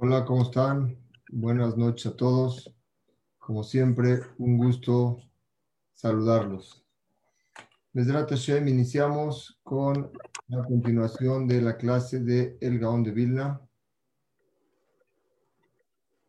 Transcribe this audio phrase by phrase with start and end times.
[0.00, 0.96] Hola, ¿cómo están?
[1.32, 2.72] Buenas noches a todos.
[3.36, 5.18] Como siempre, un gusto
[5.92, 6.86] saludarlos.
[7.94, 10.12] Mesrat Hashem, iniciamos con
[10.46, 13.60] la continuación de la clase de El Gaón de Vilna.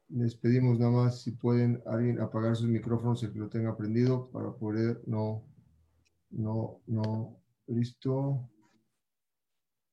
[0.07, 4.31] Les pedimos nada más si pueden alguien apagar sus micrófonos, el que lo tenga prendido,
[4.31, 5.43] para poder no,
[6.31, 8.49] no, no, listo.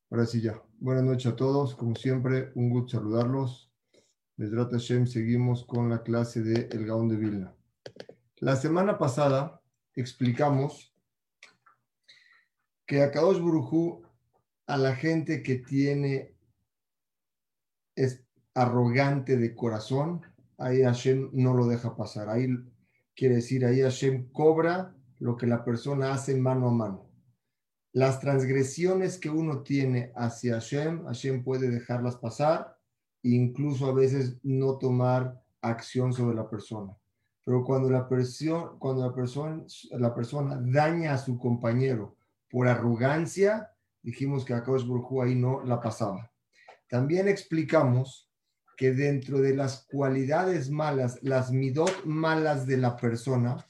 [0.09, 0.63] Ahora sí ya.
[0.79, 1.75] Buenas noches a todos.
[1.75, 3.66] Como siempre, un gusto saludarlos.
[4.39, 7.57] Mesrat Hashem, seguimos con la clase de El Gaón de Vilna.
[8.37, 9.63] La semana pasada
[9.95, 10.95] explicamos
[12.87, 14.03] que a Kadosh Burujú,
[14.67, 16.37] a la gente que tiene,
[17.95, 20.21] es arrogante de corazón,
[20.59, 22.29] ahí Hashem no lo deja pasar.
[22.29, 22.47] Ahí
[23.15, 27.11] quiere decir, ahí Hashem cobra lo que la persona hace mano a mano.
[27.95, 32.76] Las transgresiones que uno tiene hacia Hashem, Hashem puede dejarlas pasar
[33.23, 36.97] incluso a veces no tomar acción sobre la persona.
[37.45, 42.17] Pero cuando la, presión, cuando la, persona, la persona daña a su compañero
[42.51, 43.71] por arrogancia,
[44.03, 46.31] dijimos que a Baruj ahí no la pasaba.
[46.89, 48.31] También explicamos
[48.77, 53.65] que dentro de las cualidades malas, las midot malas de la persona,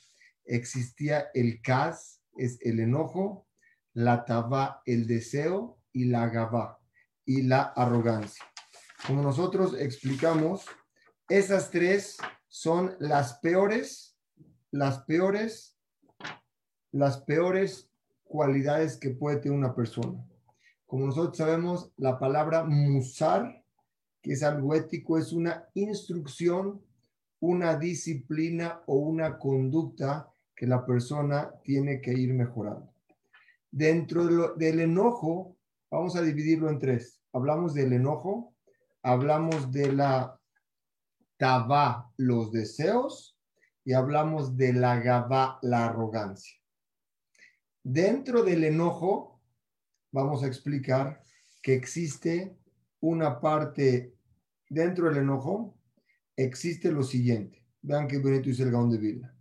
[0.44, 3.46] existía el kaz, es el enojo,
[3.92, 6.78] la tabá, el deseo, y la gabá,
[7.24, 8.44] y la arrogancia.
[9.06, 10.64] Como nosotros explicamos,
[11.28, 12.16] esas tres
[12.48, 14.18] son las peores,
[14.72, 15.78] las peores,
[16.90, 17.88] las peores
[18.24, 20.26] cualidades que puede tener una persona.
[20.86, 23.62] Como nosotros sabemos, la palabra musar,
[24.20, 26.82] que es algo ético, es una instrucción,
[27.38, 32.92] una disciplina o una conducta que la persona tiene que ir mejorando.
[33.70, 35.56] Dentro del enojo,
[35.92, 37.20] vamos a dividirlo en tres.
[37.32, 38.55] Hablamos del enojo,
[39.06, 40.36] hablamos de la
[41.36, 43.38] tabá, los deseos,
[43.84, 46.56] y hablamos de la gabá, la arrogancia.
[47.84, 49.40] Dentro del enojo,
[50.10, 51.22] vamos a explicar
[51.62, 52.58] que existe
[52.98, 54.16] una parte,
[54.68, 55.78] dentro del enojo,
[56.34, 57.64] existe lo siguiente.
[57.82, 59.32] Vean qué bonito dice el Gaón de Vila.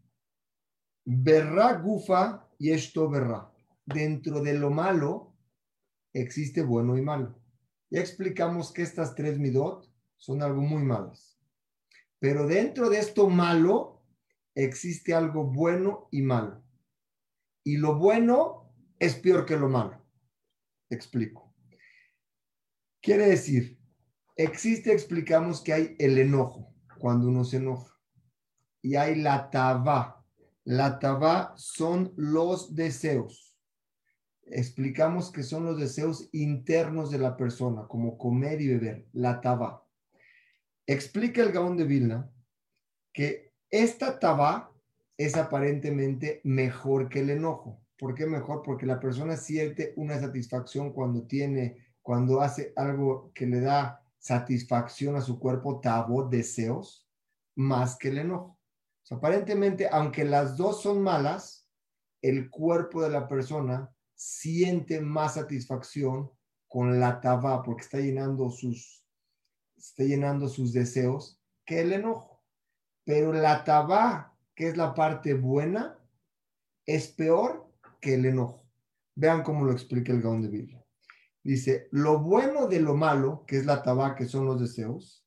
[1.06, 3.52] Berra gufa y esto berra.
[3.84, 5.34] Dentro de lo malo
[6.14, 7.45] existe bueno y malo.
[7.96, 11.40] Ya explicamos que estas tres midot son algo muy malas.
[12.20, 14.04] Pero dentro de esto malo
[14.54, 16.62] existe algo bueno y malo.
[17.64, 20.06] Y lo bueno es peor que lo malo.
[20.90, 21.56] Explico.
[23.02, 23.80] Quiere decir,
[24.36, 27.98] existe, explicamos que hay el enojo, cuando uno se enoja.
[28.82, 30.22] Y hay la tabá.
[30.66, 33.55] La tabá son los deseos
[34.46, 39.88] explicamos que son los deseos internos de la persona, como comer y beber, la taba.
[40.86, 42.32] Explica el Gaón de Vilna
[43.12, 44.72] que esta taba
[45.18, 47.82] es aparentemente mejor que el enojo.
[47.98, 48.62] ¿Por qué mejor?
[48.62, 55.16] Porque la persona siente una satisfacción cuando tiene, cuando hace algo que le da satisfacción
[55.16, 57.08] a su cuerpo, tabo, deseos,
[57.56, 58.60] más que el enojo.
[59.10, 61.68] aparentemente, aunque las dos son malas,
[62.22, 66.32] el cuerpo de la persona siente más satisfacción
[66.68, 69.06] con la taba porque está llenando sus,
[69.78, 72.44] está llenando sus deseos que el enojo.
[73.04, 76.00] Pero la taba, que es la parte buena,
[76.86, 77.72] es peor
[78.02, 78.66] que el enojo.
[79.16, 80.86] Vean cómo lo explica el Gaón de Biblia.
[81.44, 85.24] Dice, lo bueno de lo malo, que es la taba, que son los deseos,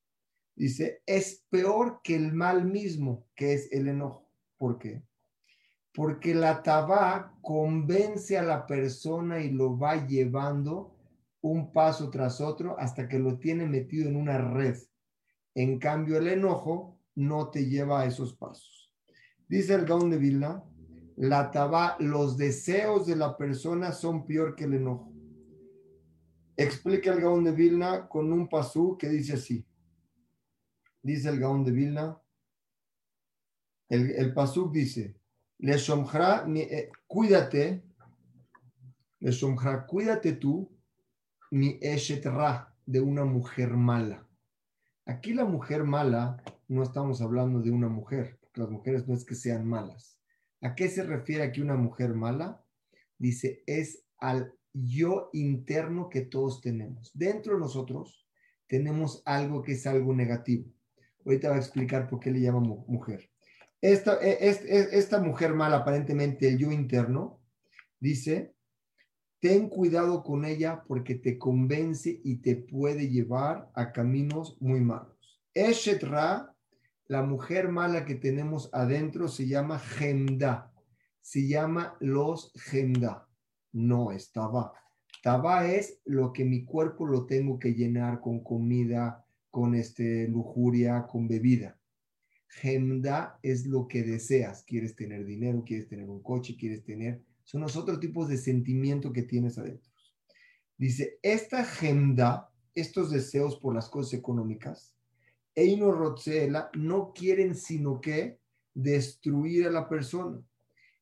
[0.56, 4.28] dice, es peor que el mal mismo, que es el enojo.
[4.56, 5.02] ¿Por qué?
[5.94, 10.94] Porque la tabá convence a la persona y lo va llevando
[11.40, 14.76] un paso tras otro hasta que lo tiene metido en una red.
[15.54, 18.92] En cambio, el enojo no te lleva a esos pasos.
[19.48, 20.62] Dice el Gaón de Vilna,
[21.16, 25.12] la tabá, los deseos de la persona son peor que el enojo.
[26.56, 29.66] Explica el Gaón de Vilna con un pasú que dice así.
[31.02, 32.20] Dice el Gaón de Vilna,
[33.88, 35.17] el, el pasú dice,
[35.58, 37.82] le eh, cuídate,
[39.20, 39.32] le
[39.86, 40.70] cuídate tú,
[41.50, 44.26] mi eshetra, de una mujer mala.
[45.04, 49.26] Aquí la mujer mala, no estamos hablando de una mujer, porque las mujeres no es
[49.26, 50.18] que sean malas.
[50.62, 52.64] ¿A qué se refiere aquí una mujer mala?
[53.18, 57.10] Dice, es al yo interno que todos tenemos.
[57.14, 58.26] Dentro de nosotros
[58.68, 60.72] tenemos algo que es algo negativo.
[61.24, 63.30] Ahorita va a explicar por qué le llamo mujer.
[63.80, 67.40] Esta, e, esta mujer mala, aparentemente el yo interno,
[68.00, 68.54] dice,
[69.40, 75.16] ten cuidado con ella porque te convence y te puede llevar a caminos muy malos.
[75.54, 76.54] Eshet Ra,
[77.06, 80.72] la mujer mala que tenemos adentro, se llama Gemda.
[81.20, 83.28] Se llama los Gemda.
[83.72, 84.72] No es Taba.
[85.22, 91.06] Taba es lo que mi cuerpo lo tengo que llenar con comida, con este, lujuria,
[91.06, 91.77] con bebida.
[92.48, 94.64] Gemda es lo que deseas.
[94.64, 97.22] Quieres tener dinero, quieres tener un coche, quieres tener.
[97.44, 99.90] Son los otros tipos de sentimiento que tienes adentro.
[100.76, 104.94] Dice, esta gemda, estos deseos por las cosas económicas,
[105.54, 108.38] Eino Rotzela, no quieren sino que
[108.74, 110.40] destruir a la persona.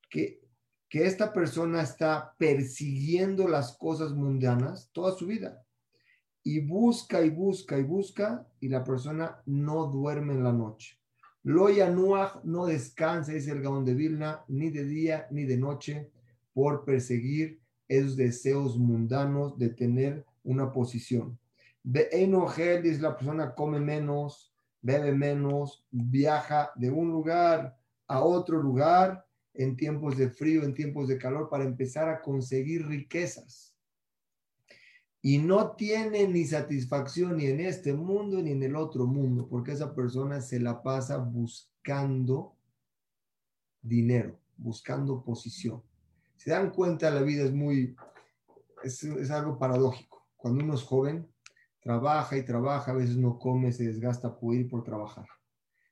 [0.08, 0.40] Que,
[0.88, 5.62] que esta persona está persiguiendo las cosas mundanas toda su vida.
[6.42, 10.95] Y busca y busca y busca, y la persona no duerme en la noche.
[11.46, 16.10] Loya Nuach no descansa, dice el Gaón de Vilna, ni de día ni de noche,
[16.52, 21.38] por perseguir esos deseos mundanos de tener una posición.
[21.84, 24.52] es la persona come menos,
[24.82, 27.78] bebe menos, viaja de un lugar
[28.08, 32.88] a otro lugar en tiempos de frío, en tiempos de calor, para empezar a conseguir
[32.88, 33.75] riquezas.
[35.26, 39.72] Y no tiene ni satisfacción ni en este mundo ni en el otro mundo, porque
[39.72, 42.54] esa persona se la pasa buscando
[43.82, 45.82] dinero, buscando posición
[46.36, 47.96] se dan cuenta, la vida es muy,
[48.84, 50.28] es, algo paradójico.
[50.36, 51.28] Cuando uno es joven,
[51.80, 55.26] trabaja y trabaja, a veces no come, se desgasta por ir por trabajar.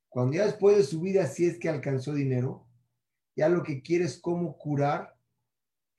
[0.09, 2.67] Cuando ya después de su vida, si es que alcanzó dinero,
[3.35, 5.14] ya lo que quiere es cómo curar,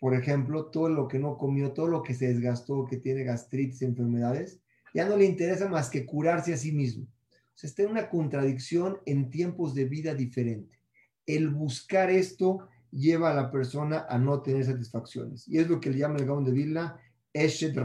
[0.05, 3.81] por ejemplo, todo lo que no comió, todo lo que se desgastó, que tiene gastritis,
[3.81, 4.59] enfermedades,
[4.93, 7.05] ya no le interesa más que curarse a sí mismo.
[7.05, 10.77] O sea, está una contradicción en tiempos de vida diferente.
[11.25, 15.47] El buscar esto lleva a la persona a no tener satisfacciones.
[15.47, 16.99] Y es lo que le llama el Gaón de Vilna,
[17.33, 17.75] Eshet.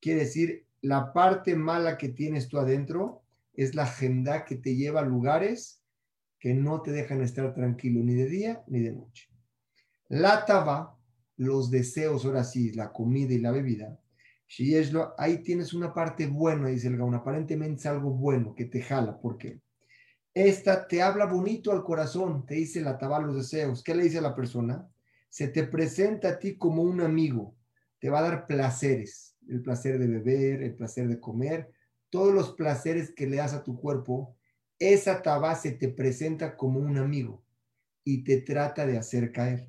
[0.00, 5.00] Quiere decir, la parte mala que tienes tú adentro es la agenda que te lleva
[5.00, 5.82] a lugares
[6.38, 9.28] que no te dejan estar tranquilo ni de día ni de noche.
[10.08, 10.98] La taba,
[11.36, 13.98] los deseos, ahora sí, la comida y la bebida.
[15.16, 17.14] Ahí tienes una parte buena, dice el Gaón.
[17.14, 19.18] Aparentemente es algo bueno que te jala.
[19.18, 19.60] ¿Por qué?
[20.34, 23.82] Esta te habla bonito al corazón, te dice la tabla los deseos.
[23.82, 24.88] ¿Qué le dice a la persona?
[25.28, 27.54] Se te presenta a ti como un amigo,
[27.98, 31.70] te va a dar placeres, el placer de beber, el placer de comer,
[32.10, 34.36] todos los placeres que le das a tu cuerpo,
[34.78, 37.42] esa tabá se te presenta como un amigo
[38.04, 39.68] y te trata de hacer caer.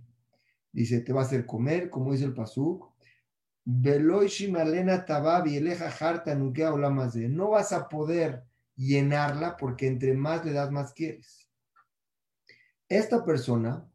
[0.73, 2.91] Dice, te va a hacer comer, como dice el pasuk.
[7.29, 8.43] No vas a poder
[8.75, 11.47] llenarla porque entre más le das, más quieres.
[12.89, 13.87] Esta persona.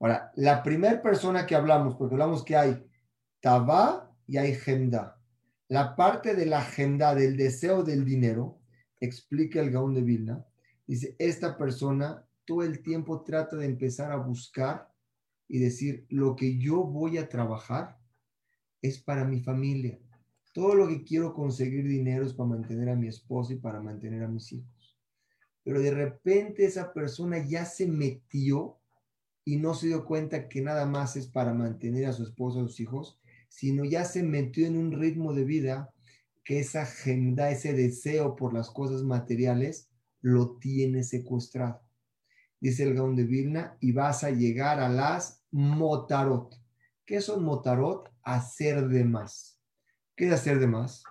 [0.00, 2.82] Ahora, la primera persona que hablamos, porque hablamos que hay
[3.40, 5.20] Tabá y hay Gemda.
[5.68, 8.60] La parte de la Gemda, del deseo del dinero,
[8.98, 10.44] explica el Gaón de Vilna,
[10.94, 14.92] dice, esta persona todo el tiempo trata de empezar a buscar
[15.46, 17.98] y decir, lo que yo voy a trabajar
[18.82, 20.00] es para mi familia.
[20.52, 24.24] Todo lo que quiero conseguir dinero es para mantener a mi esposa y para mantener
[24.24, 24.98] a mis hijos.
[25.62, 28.78] Pero de repente esa persona ya se metió
[29.44, 32.62] y no se dio cuenta que nada más es para mantener a su esposa, a
[32.62, 35.92] sus hijos, sino ya se metió en un ritmo de vida
[36.42, 39.89] que esa agenda, ese deseo por las cosas materiales,
[40.20, 41.82] lo tiene secuestrado.
[42.60, 46.54] Dice el Gaón de Vilna, y vas a llegar a las motarot.
[47.06, 48.10] ¿Qué son motarot?
[48.22, 49.58] Hacer de más.
[50.14, 51.02] ¿Qué es hacer de más?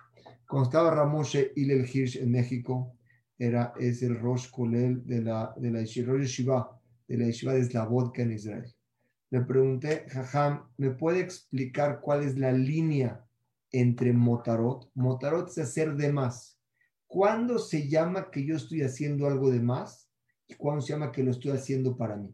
[0.48, 2.96] Cuando estaba Ramoshe Ilel Hirsch en México,
[3.38, 8.22] era, es el Rosh Kolel de la, de la Yeshiva, de la Yeshiva de Slavodka
[8.22, 8.74] en Israel.
[9.30, 13.24] Le pregunté, Jajam, ¿me puede explicar cuál es la línea
[13.72, 14.90] entre motarot?
[14.94, 16.59] Motarot es hacer de más.
[17.10, 20.08] ¿Cuándo se llama que yo estoy haciendo algo de más?
[20.46, 22.32] ¿Y cuándo se llama que lo estoy haciendo para mí?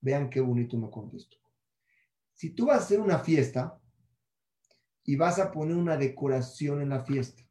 [0.00, 1.36] Vean qué bonito me contestó.
[2.32, 3.82] Si tú vas a hacer una fiesta
[5.02, 7.42] y vas a poner una decoración en la fiesta,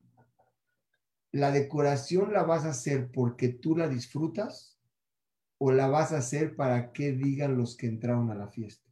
[1.34, 4.80] ¿la decoración la vas a hacer porque tú la disfrutas
[5.58, 8.90] o la vas a hacer para que digan los que entraron a la fiesta?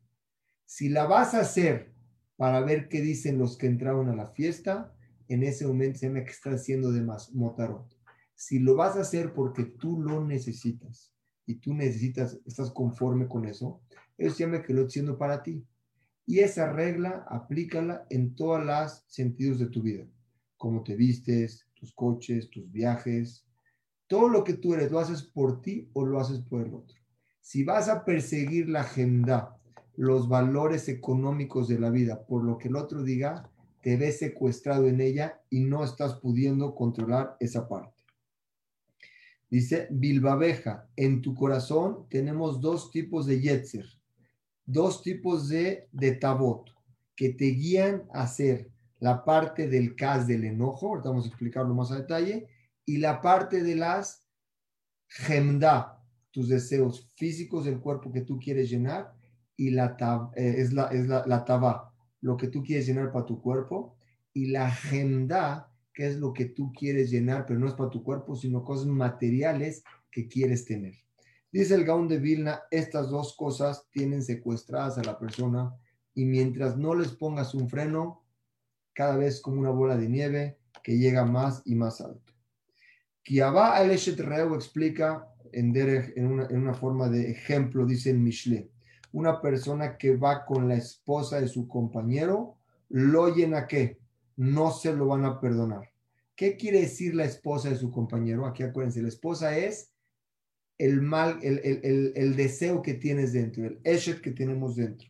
[0.65, 1.93] Si la vas a hacer
[2.35, 4.93] para ver qué dicen los que entraron a la fiesta,
[5.33, 7.87] en ese momento se me que está haciendo de más motarot.
[8.35, 11.13] Si lo vas a hacer porque tú lo necesitas
[11.45, 13.81] y tú necesitas, estás conforme con eso,
[14.17, 15.65] eso se llama que lo haciendo para ti.
[16.25, 20.05] Y esa regla aplícala en todos los sentidos de tu vida.
[20.57, 23.45] Cómo te vistes, tus coches, tus viajes.
[24.07, 26.95] Todo lo que tú eres, ¿lo haces por ti o lo haces por el otro?
[27.41, 29.57] Si vas a perseguir la agenda,
[29.95, 33.50] los valores económicos de la vida, por lo que el otro diga,
[33.81, 38.03] te ves secuestrado en ella y no estás pudiendo controlar esa parte.
[39.49, 43.85] Dice, Bilbabeja, en tu corazón tenemos dos tipos de yetzer,
[44.65, 46.69] dos tipos de, de tabot,
[47.15, 51.73] que te guían a hacer la parte del cas del enojo, ahorita vamos a explicarlo
[51.73, 52.47] más a detalle,
[52.85, 54.27] y la parte de las
[55.07, 59.13] gemda, tus deseos físicos del cuerpo que tú quieres llenar,
[59.57, 59.97] y la
[60.35, 61.90] eh, es, la, es la, taba,
[62.21, 63.97] lo que tú quieres llenar para tu cuerpo,
[64.33, 68.03] y la gemda, qué es lo que tú quieres llenar, pero no es para tu
[68.03, 70.95] cuerpo, sino cosas materiales que quieres tener.
[71.51, 75.75] Dice el Gaón de Vilna, estas dos cosas tienen secuestradas a la persona
[76.13, 78.23] y mientras no les pongas un freno,
[78.93, 82.33] cada vez como una bola de nieve que llega más y más alto.
[83.23, 88.69] Kiabá al Reu explica en, en, una, en, forma de ejemplo, dice el Mishle,
[89.11, 92.55] una persona que va con la esposa de su compañero,
[92.89, 94.01] lo llena qué?
[94.41, 95.91] no se lo van a perdonar.
[96.35, 98.45] ¿Qué quiere decir la esposa de su compañero?
[98.47, 99.93] Aquí acuérdense, la esposa es
[100.79, 105.07] el mal, el, deseo que tienes dentro, el eshet que tenemos dentro.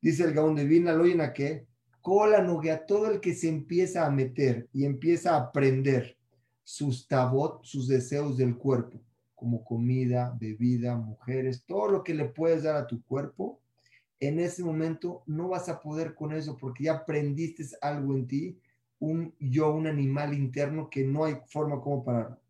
[0.00, 1.66] Dice el Gaón de Vina, lo llena que
[2.00, 6.18] cola noguea, todo el que se empieza a meter y empieza a aprender
[6.64, 9.00] sus tabot, sus deseos del cuerpo,
[9.44, 13.60] como comida, bebida, mujeres, todo lo que le puedes dar a tu cuerpo,
[14.18, 18.58] en ese momento no vas a poder con eso porque ya aprendiste algo en ti,
[18.98, 22.40] un yo, un animal interno que no hay forma como parar.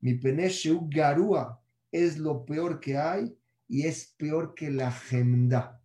[0.00, 3.32] Mi penesheu garúa es lo peor que hay
[3.68, 5.80] y es peor que la gemda.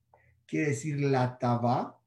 [0.48, 2.02] Quiere decir la taba,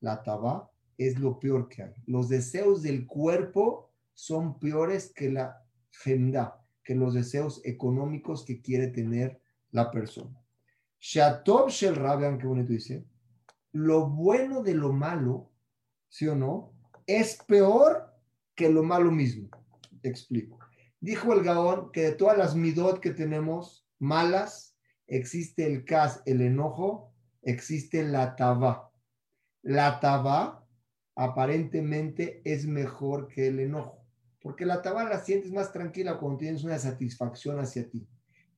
[0.00, 1.94] la taba es lo peor que hay.
[2.06, 5.62] Los deseos del cuerpo son peores que la
[5.92, 9.40] gemda, que los deseos económicos que quiere tener
[9.72, 10.40] la persona.
[11.00, 13.04] Shatov Shel vean qué bonito dice,
[13.72, 15.50] lo bueno de lo malo,
[16.08, 16.72] ¿sí o no?
[17.04, 18.14] Es peor
[18.54, 19.48] que lo malo mismo.
[20.02, 20.60] Explico.
[21.00, 24.78] Dijo el Gaón que de todas las midot que tenemos malas,
[25.08, 27.12] existe el cas, el enojo,
[27.42, 28.92] existe la taba.
[29.62, 30.64] La taba
[31.16, 34.05] aparentemente es mejor que el enojo,
[34.46, 38.06] porque la taba la sientes más tranquila cuando tienes una satisfacción hacia ti.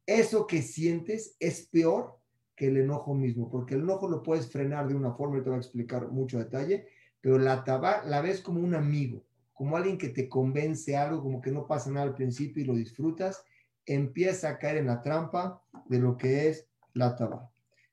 [0.05, 2.19] Eso que sientes es peor
[2.55, 5.49] que el enojo mismo, porque el enojo lo puedes frenar de una forma, y te
[5.49, 6.89] voy a explicar mucho detalle,
[7.23, 11.41] pero la taba la ves como un amigo, como alguien que te convence algo, como
[11.41, 13.43] que no pasa nada al principio y lo disfrutas,
[13.87, 17.51] empieza a caer en la trampa de lo que es la taba.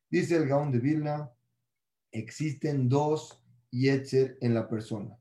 [0.09, 1.31] Dice el Gaón de Vilna,
[2.11, 5.17] existen dos yetzer en la persona.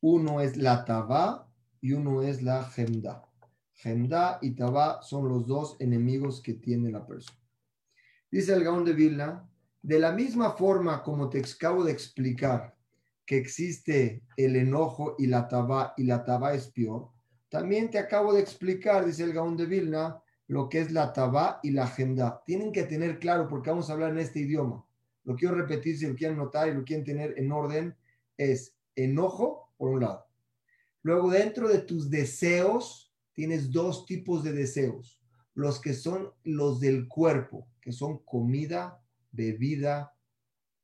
[0.00, 1.47] Uno es la taba
[1.80, 3.24] y uno es la gemda.
[3.74, 7.38] Gemda y taba son los dos enemigos que tiene la persona.
[8.30, 9.48] Dice el Gaón de Vilna,
[9.82, 12.76] de la misma forma como te acabo de explicar
[13.24, 17.10] que existe el enojo y la taba y la taba es peor,
[17.48, 21.60] también te acabo de explicar, dice el Gaón de Vilna, lo que es la taba
[21.62, 22.42] y la agenda.
[22.44, 24.84] Tienen que tener claro porque vamos a hablar en este idioma.
[25.24, 27.96] Lo quiero repetir si lo quieren notar y lo quieren tener en orden
[28.36, 30.27] es enojo por un lado.
[31.08, 35.18] Luego dentro de tus deseos tienes dos tipos de deseos.
[35.54, 40.12] Los que son los del cuerpo, que son comida, bebida,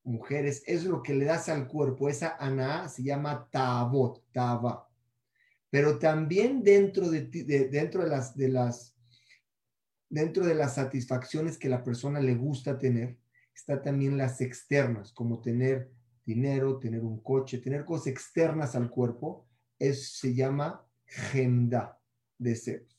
[0.02, 2.08] mujeres, es lo que le das al cuerpo.
[2.08, 4.88] Esa ana se llama tabot, taba.
[5.68, 7.24] Pero también dentro de,
[7.70, 8.96] dentro de las, de las
[10.08, 13.18] dentro de las satisfacciones que la persona le gusta tener,
[13.54, 15.90] está también las externas, como tener
[16.24, 19.46] dinero, tener un coche, tener cosas externas al cuerpo,
[19.92, 22.00] se llama genda,
[22.38, 22.98] deseos.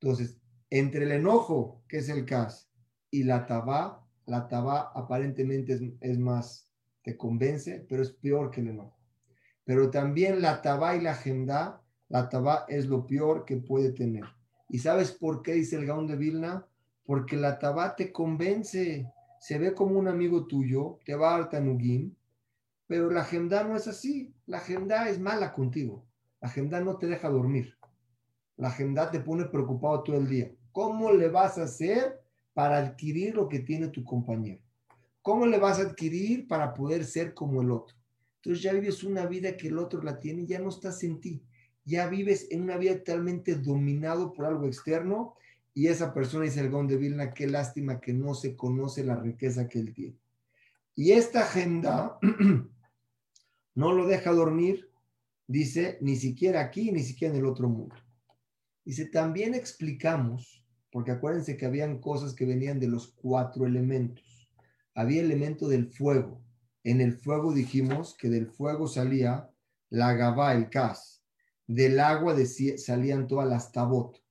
[0.00, 0.40] Entonces,
[0.70, 2.68] entre el enojo, que es el caso,
[3.10, 6.70] y la tabá, la tabá aparentemente es, más,
[7.02, 8.96] te convence, pero es peor que el enojo.
[9.64, 14.24] Pero también la tabá y la agenda, la tabá es lo peor que puede tener.
[14.68, 16.66] ¿Y sabes por qué dice el Gaón de Vilna?
[17.04, 22.14] Porque la tabá te convence, se ve como un amigo tuyo, te va a Tanugim,
[22.90, 24.34] pero la agenda no es así.
[24.46, 26.04] La agenda es mala contigo.
[26.40, 27.78] La agenda no te deja dormir.
[28.56, 30.50] La agenda te pone preocupado todo el día.
[30.72, 32.20] ¿Cómo le vas a hacer
[32.52, 34.60] para adquirir lo que tiene tu compañero.
[35.22, 37.96] ¿Cómo le vas a adquirir para poder ser como el otro?
[38.38, 41.44] Entonces ya vives una vida que el otro la tiene, ya no estás en ti.
[41.84, 45.34] Ya vives en una vida totalmente dominado por algo externo
[45.74, 49.68] y esa persona dice el de Vilna, qué lástima que no se conoce la riqueza
[49.68, 50.16] que él tiene.
[50.96, 52.18] Y esta agenda
[53.80, 54.90] no lo deja dormir,
[55.46, 57.96] dice, ni siquiera aquí, ni siquiera en el otro mundo.
[58.84, 64.50] Dice, también explicamos porque acuérdense que habían cosas que venían de los cuatro elementos.
[64.94, 66.42] Había elemento del fuego.
[66.84, 69.48] En el fuego dijimos que del fuego salía
[69.88, 71.24] la gabá, el cas.
[71.66, 72.36] Del agua
[72.76, 74.22] salían todas las tabot,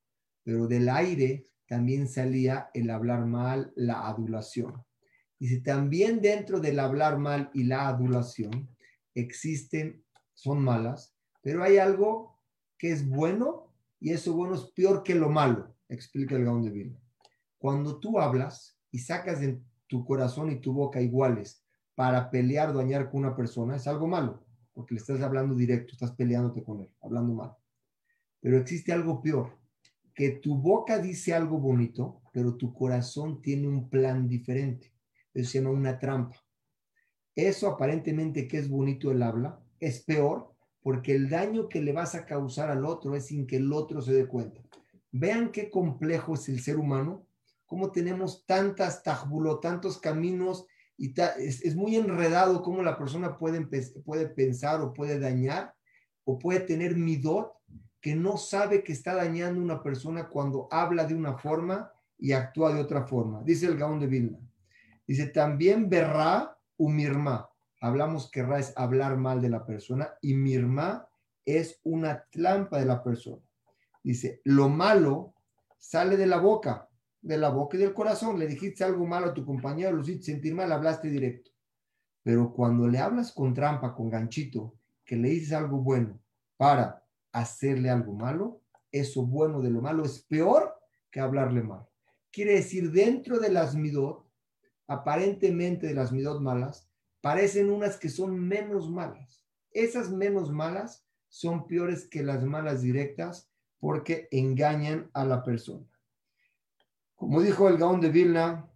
[0.43, 4.85] pero del aire también salía el hablar mal, la adulación.
[5.39, 8.69] Dice, también dentro del hablar mal y la adulación
[9.15, 12.39] existen, son malas, pero hay algo
[12.77, 16.71] que es bueno y eso bueno es peor que lo malo, explica el Gaón de
[16.71, 16.99] Vilna.
[17.57, 23.09] Cuando tú hablas y sacas de tu corazón y tu boca iguales para pelear, dañar
[23.09, 26.89] con una persona, es algo malo, porque le estás hablando directo, estás peleándote con él,
[27.01, 27.55] hablando mal.
[28.39, 29.57] Pero existe algo peor,
[30.15, 34.93] que tu boca dice algo bonito, pero tu corazón tiene un plan diferente.
[35.33, 36.37] Eso se llama una trampa.
[37.35, 42.15] Eso aparentemente que es bonito el habla, es peor porque el daño que le vas
[42.15, 44.61] a causar al otro es sin que el otro se dé cuenta.
[45.11, 47.25] Vean qué complejo es el ser humano,
[47.65, 50.65] cómo tenemos tantas tajbulo, tantos caminos
[50.97, 53.65] y es, muy enredado cómo la persona puede,
[54.03, 55.73] puede pensar o puede dañar
[56.25, 57.53] o puede tener midot
[58.01, 62.73] que no sabe que está dañando una persona cuando habla de una forma y actúa
[62.73, 63.41] de otra forma.
[63.43, 64.39] Dice el Gaón de Vilna.
[65.07, 67.47] Dice también verá u mirma.
[67.79, 71.07] Hablamos que ra es hablar mal de la persona y mirma
[71.45, 73.43] es una trampa de la persona.
[74.03, 75.35] Dice, lo malo
[75.77, 76.89] sale de la boca
[77.21, 78.39] de la boca y del corazón.
[78.39, 81.51] Le dijiste algo malo a tu compañero, lo hiciste sentir mal, hablaste directo.
[82.23, 86.19] Pero cuando le hablas con trampa, con ganchito, que le dices algo bueno
[86.57, 90.75] para hacerle algo malo, eso bueno de lo malo es peor
[91.11, 91.87] que hablarle mal.
[92.31, 94.25] Quiere decir, dentro de las midot,
[94.89, 96.89] aparentemente de las midot malas,
[97.21, 99.45] parecen unas que son menos malas.
[99.71, 105.85] Esas menos malas son peores que las malas directas porque engañan a la persona.
[107.15, 108.67] Como dijo el Gaón de Vilna,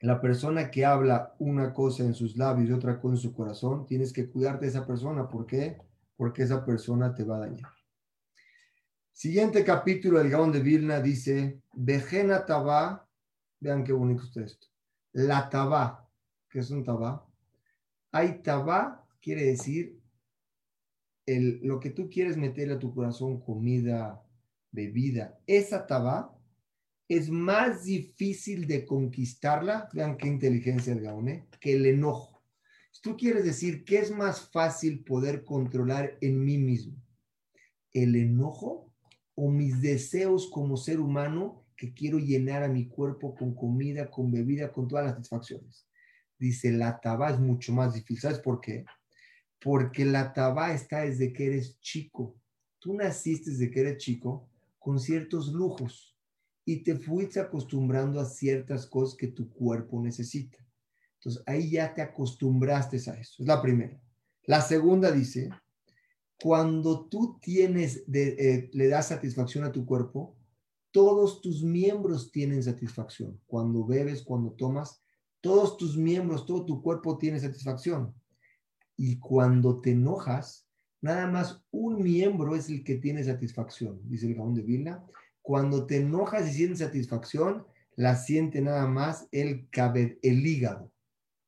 [0.00, 3.86] la persona que habla una cosa en sus labios y otra cosa en su corazón,
[3.86, 5.28] tienes que cuidarte de esa persona.
[5.28, 5.78] ¿Por qué?
[6.16, 7.70] Porque esa persona te va a dañar.
[9.12, 13.06] Siguiente capítulo del Gaón de Vilna dice, Vejena Tabá,
[13.60, 14.69] vean qué bonito está esto.
[15.12, 16.08] La Tabá,
[16.48, 17.26] ¿qué es un Tabá?
[18.12, 20.00] Hay Tabá, quiere decir
[21.26, 24.22] el, lo que tú quieres meterle a tu corazón, comida,
[24.70, 25.38] bebida.
[25.46, 26.36] Esa Tabá
[27.08, 32.44] es más difícil de conquistarla, vean qué inteligencia el Gaone, que el enojo.
[33.02, 37.02] Tú quieres decir que es más fácil poder controlar en mí mismo,
[37.92, 38.92] el enojo
[39.34, 44.30] o mis deseos como ser humano que quiero llenar a mi cuerpo con comida, con
[44.30, 45.86] bebida, con todas las satisfacciones.
[46.38, 48.20] Dice, la taba es mucho más difícil.
[48.20, 48.84] ¿Sabes por qué?
[49.58, 52.36] Porque la taba está desde que eres chico.
[52.78, 54.46] Tú naciste desde que eres chico
[54.78, 56.14] con ciertos lujos
[56.66, 60.58] y te fuiste acostumbrando a ciertas cosas que tu cuerpo necesita.
[61.14, 63.42] Entonces ahí ya te acostumbraste a eso.
[63.42, 63.98] Es la primera.
[64.44, 65.48] La segunda dice,
[66.42, 70.36] cuando tú tienes, eh, le das satisfacción a tu cuerpo,
[70.92, 73.40] todos tus miembros tienen satisfacción.
[73.46, 75.02] Cuando bebes, cuando tomas,
[75.40, 78.14] todos tus miembros, todo tu cuerpo tiene satisfacción.
[78.96, 80.66] Y cuando te enojas,
[81.00, 85.04] nada más un miembro es el que tiene satisfacción, dice el Gaón de Vilna.
[85.42, 89.68] Cuando te enojas y sientes satisfacción, la siente nada más el,
[90.22, 90.90] el hígado.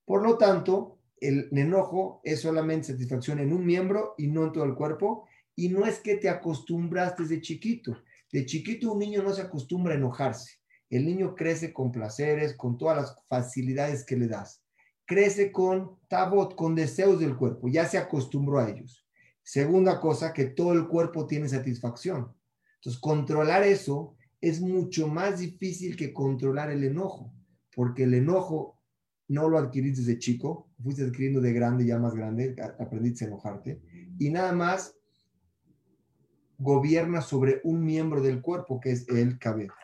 [0.05, 4.64] Por lo tanto, el enojo es solamente satisfacción en un miembro y no en todo
[4.64, 5.26] el cuerpo.
[5.55, 7.96] Y no es que te acostumbras de chiquito.
[8.33, 10.59] De chiquito un niño no se acostumbra a enojarse.
[10.88, 14.62] El niño crece con placeres, con todas las facilidades que le das.
[15.05, 17.68] Crece con tabot, con deseos del cuerpo.
[17.68, 19.07] Ya se acostumbró a ellos.
[19.42, 22.35] Segunda cosa, que todo el cuerpo tiene satisfacción.
[22.77, 27.33] Entonces, controlar eso es mucho más difícil que controlar el enojo,
[27.75, 28.81] porque el enojo
[29.29, 33.81] no lo adquiriste desde chico, fuiste adquiriendo de grande, ya más grande, aprendiste a enojarte,
[34.18, 34.97] y nada más
[36.62, 39.75] gobierna sobre un miembro del cuerpo, que es el cabello,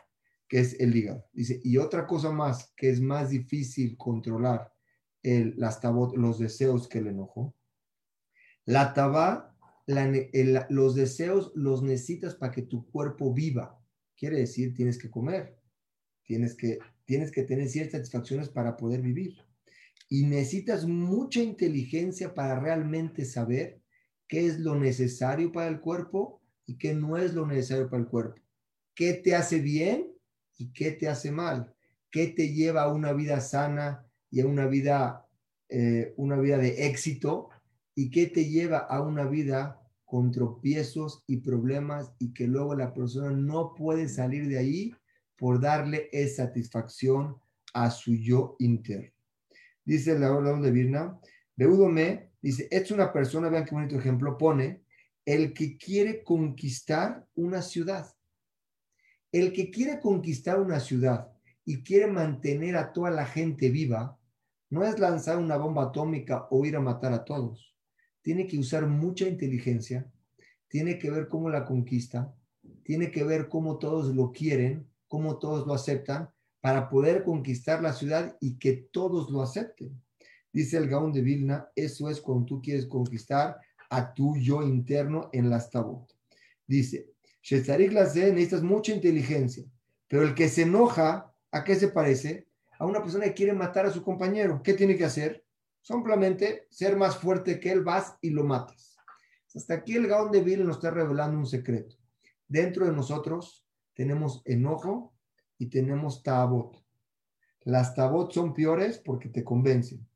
[0.48, 1.24] que es el hígado.
[1.32, 4.72] Dice, y otra cosa más que es más difícil controlar
[5.22, 5.80] el, las
[6.14, 7.54] los deseos que el enojo.
[8.64, 9.56] La taba
[10.68, 13.82] los deseos los necesitas para que tu cuerpo viva.
[14.16, 15.58] Quiere decir, tienes que comer,
[16.22, 19.36] tienes que, tienes que tener ciertas satisfacciones para poder vivir.
[20.10, 23.80] Y necesitas mucha inteligencia para realmente saber
[24.28, 28.08] qué es lo necesario para el cuerpo y qué no es lo necesario para el
[28.08, 28.40] cuerpo.
[28.94, 30.12] ¿Qué te hace bien
[30.58, 31.74] y qué te hace mal?
[32.10, 35.26] ¿Qué te lleva a una vida sana y a una vida,
[35.68, 37.48] eh, una vida de éxito
[37.94, 42.92] y qué te lleva a una vida con tropiezos y problemas y que luego la
[42.92, 44.94] persona no puede salir de ahí
[45.36, 47.36] por darle esa satisfacción
[47.72, 49.10] a su yo interno.
[49.84, 51.18] Dice la orden de Virna,
[51.56, 54.82] Beudome Dice, es una persona, vean qué bonito ejemplo, pone,
[55.28, 58.06] el que quiere conquistar una ciudad.
[59.30, 61.30] El que quiere conquistar una ciudad
[61.66, 64.18] y quiere mantener a toda la gente viva,
[64.70, 67.76] no es lanzar una bomba atómica o ir a matar a todos.
[68.22, 70.10] Tiene que usar mucha inteligencia,
[70.66, 72.34] tiene que ver cómo la conquista,
[72.82, 76.30] tiene que ver cómo todos lo quieren, cómo todos lo aceptan,
[76.62, 80.02] para poder conquistar la ciudad y que todos lo acepten.
[80.54, 83.58] Dice el Gaón de Vilna, eso es cuando tú quieres conquistar
[83.90, 86.12] a tu yo interno en la tabot.
[86.66, 89.64] Dice, Shestarik necesitas mucha inteligencia,
[90.06, 92.48] pero el que se enoja, ¿a qué se parece?
[92.78, 94.62] A una persona que quiere matar a su compañero.
[94.62, 95.44] ¿Qué tiene que hacer?
[95.80, 98.96] Simplemente ser más fuerte que él, vas y lo matas.
[99.54, 101.96] Hasta aquí el Gaón de Vilna nos está revelando un secreto.
[102.46, 105.14] Dentro de nosotros tenemos enojo
[105.56, 106.76] y tenemos tabot.
[107.62, 110.06] Las tabot son peores porque te convencen.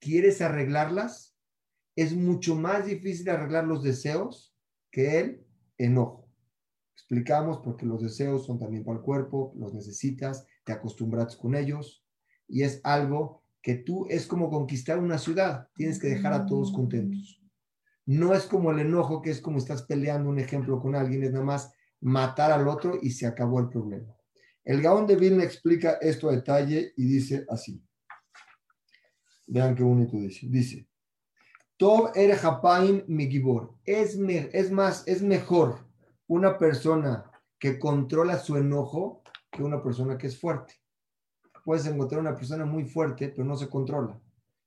[0.00, 1.35] ¿Quieres arreglarlas?
[1.96, 4.54] Es mucho más difícil arreglar los deseos
[4.92, 5.46] que el
[5.78, 6.28] enojo.
[6.94, 12.04] Explicamos porque los deseos son también para el cuerpo, los necesitas, te acostumbras con ellos
[12.48, 16.72] y es algo que tú es como conquistar una ciudad, tienes que dejar a todos
[16.72, 17.42] contentos.
[18.04, 21.32] No es como el enojo, que es como estás peleando un ejemplo con alguien, es
[21.32, 24.14] nada más matar al otro y se acabó el problema.
[24.64, 27.82] El Gaón de Vilna explica esto a detalle y dice así.
[29.46, 30.46] Vean qué bonito dice.
[30.48, 30.88] Dice,
[31.76, 32.38] Tov er
[33.06, 33.28] mi
[33.84, 35.86] Es, es más, es mejor
[36.26, 40.74] una persona que controla su enojo que una persona que es fuerte.
[41.64, 44.20] Puedes encontrar una persona muy fuerte, pero no se controla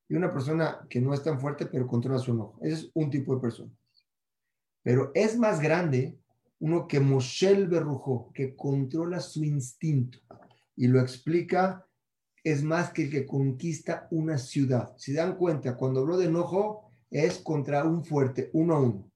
[0.10, 2.58] y una persona que no es tan fuerte, pero controla su enojo.
[2.62, 3.72] Ese es un tipo de persona.
[4.82, 6.17] Pero es más grande
[6.60, 10.19] uno que Moshe Berrujó, que controla su instinto
[10.76, 11.86] y lo explica,
[12.43, 14.93] es más que el que conquista una ciudad.
[14.98, 19.12] Si dan cuenta, cuando habló de enojo, es contra un fuerte, uno a uno.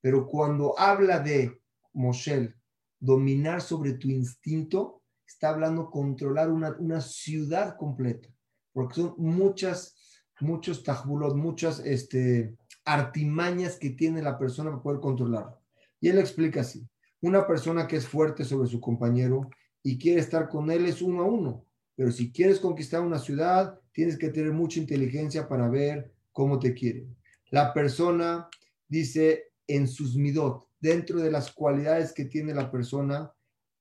[0.00, 1.60] Pero cuando habla de
[1.92, 2.54] Moshe,
[2.98, 8.28] dominar sobre tu instinto, está hablando controlar una, una ciudad completa,
[8.72, 9.96] porque son muchas
[10.40, 12.54] muchos tajbulot, muchas este,
[12.84, 15.60] artimañas que tiene la persona para poder controlarlo.
[16.00, 16.86] Y él explica así,
[17.20, 19.48] una persona que es fuerte sobre su compañero
[19.82, 23.80] y quiere estar con él es uno a uno, pero si quieres conquistar una ciudad,
[23.92, 27.15] tienes que tener mucha inteligencia para ver cómo te quieren.
[27.50, 28.48] La persona
[28.88, 33.32] dice en sus midot, dentro de las cualidades que tiene la persona,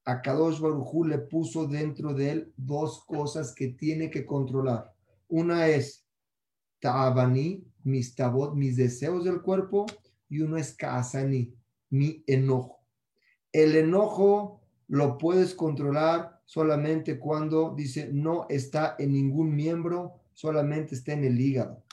[0.06, 4.94] a Kadosh Barujú le puso dentro de él dos cosas que tiene que controlar.
[5.28, 6.06] Una es
[6.80, 9.86] Ta'abani, mis tabot, mis deseos del cuerpo,
[10.30, 11.54] y uno es Ka'asani,
[11.90, 12.80] mi enojo.
[13.52, 21.14] El enojo lo puedes controlar solamente cuando dice no está en ningún miembro, solamente está
[21.14, 21.85] en el hígado.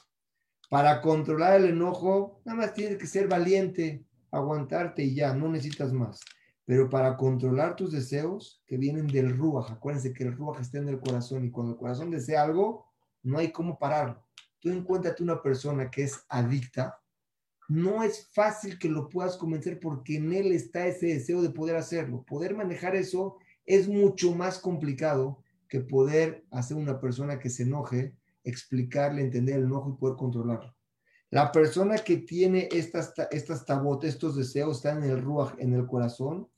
[0.72, 5.92] Para controlar el enojo, nada más tienes que ser valiente, aguantarte y ya, no necesitas
[5.92, 6.20] más.
[6.64, 10.88] Pero para controlar tus deseos que vienen del ruaj, acuérdense que el ruaj está en
[10.88, 12.86] el corazón y cuando el corazón desea algo,
[13.22, 14.24] no hay cómo pararlo
[14.62, 17.00] tú encuéntrate una persona que es adicta,
[17.68, 21.76] no es fácil que lo puedas convencer porque en él está ese deseo de poder
[21.76, 22.22] hacerlo.
[22.22, 28.14] Poder manejar eso es mucho más complicado que poder hacer una persona que se enoje,
[28.44, 30.74] explicarle, entender el enojo y poder controlarlo.
[31.30, 35.86] La persona que tiene estas, estas tabotes, estos deseos, están en el ruaj, en el
[35.86, 36.48] corazón,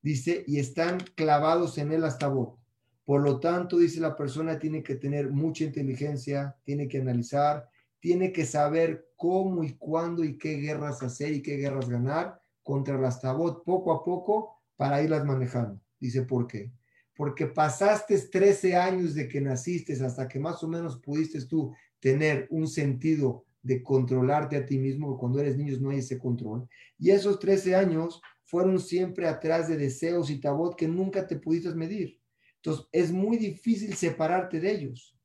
[0.00, 2.58] dice, y están clavados en él hasta tabot.
[3.04, 7.68] Por lo tanto, dice la persona, tiene que tener mucha inteligencia, tiene que analizar,
[8.00, 12.98] tiene que saber cómo y cuándo y qué guerras hacer y qué guerras ganar contra
[12.98, 15.80] las tabot poco a poco para irlas manejando.
[16.00, 16.72] Dice, ¿por qué?
[17.14, 22.46] Porque pasaste 13 años de que naciste hasta que más o menos pudiste tú tener
[22.50, 26.68] un sentido de controlarte a ti mismo, cuando eres niño no hay ese control.
[26.98, 31.72] Y esos 13 años fueron siempre atrás de deseos y tabot que nunca te pudiste
[31.74, 32.20] medir.
[32.56, 35.16] Entonces, es muy difícil separarte de ellos.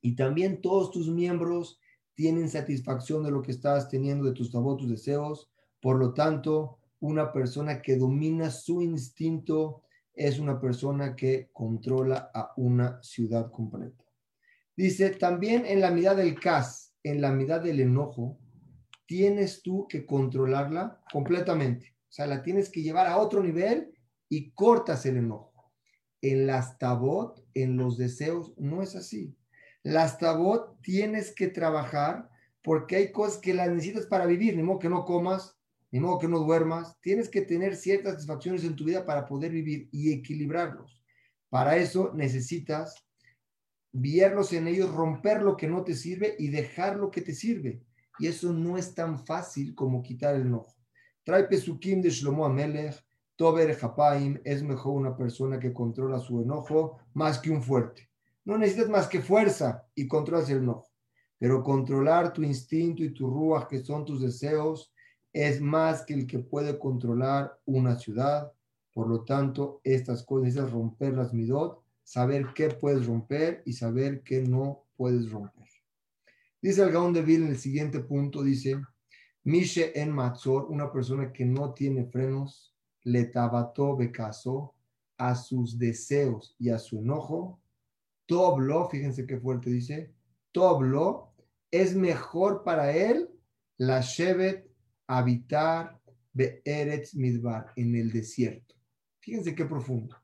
[0.00, 1.80] Y también todos tus miembros
[2.14, 5.50] tienen satisfacción de lo que estás teniendo, de tus tus deseos.
[5.80, 9.82] Por lo tanto, una persona que domina su instinto
[10.16, 14.04] es una persona que controla a una ciudad completa.
[14.74, 18.38] Dice, también en la mitad del cas, en la mitad del enojo,
[19.06, 21.94] tienes tú que controlarla completamente.
[22.08, 23.92] O sea, la tienes que llevar a otro nivel
[24.28, 25.56] y cortas el enojo
[26.22, 29.36] en las tabot, en los deseos, no es así.
[29.82, 32.28] Las tabot tienes que trabajar
[32.62, 35.55] porque hay cosas que las necesitas para vivir, ni modo que no comas,
[35.96, 37.00] ni modo que no duermas.
[37.00, 41.02] Tienes que tener ciertas satisfacciones en tu vida para poder vivir y equilibrarlos.
[41.48, 43.02] Para eso necesitas
[43.92, 47.82] verlos en ellos, romper lo que no te sirve y dejar lo que te sirve.
[48.18, 50.76] Y eso no es tan fácil como quitar el enojo.
[51.24, 53.02] Trae Pesukim de Shlomo Amelech,
[53.34, 58.10] Tober Japaim, es mejor una persona que controla su enojo más que un fuerte.
[58.44, 60.90] No necesitas más que fuerza y controlas el enojo.
[61.38, 64.92] Pero controlar tu instinto y tu ruach, que son tus deseos,
[65.36, 68.54] es más que el que puede controlar una ciudad.
[68.94, 74.22] Por lo tanto, estas cosas necesitas romper las midot saber qué puedes romper y saber
[74.22, 75.68] qué no puedes romper.
[76.62, 78.80] Dice el Gaón de Vil en el siguiente punto, dice,
[79.44, 84.74] Mishe en Matzor, una persona que no tiene frenos, le tabató becaso
[85.18, 87.60] a sus deseos y a su enojo,
[88.24, 90.14] Toblo, fíjense qué fuerte dice,
[90.50, 91.34] Toblo
[91.70, 93.28] es mejor para él
[93.76, 94.65] la Shevet
[95.06, 96.00] habitar
[96.32, 98.74] Be'eretz Midbar, en el desierto.
[99.20, 100.16] Fíjense qué profundo.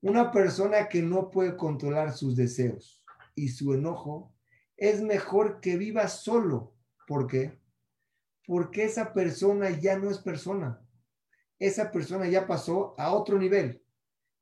[0.00, 4.34] Una persona que no puede controlar sus deseos y su enojo
[4.76, 6.74] es mejor que viva solo.
[7.06, 7.60] ¿Por qué?
[8.46, 10.80] Porque esa persona ya no es persona.
[11.58, 13.82] Esa persona ya pasó a otro nivel.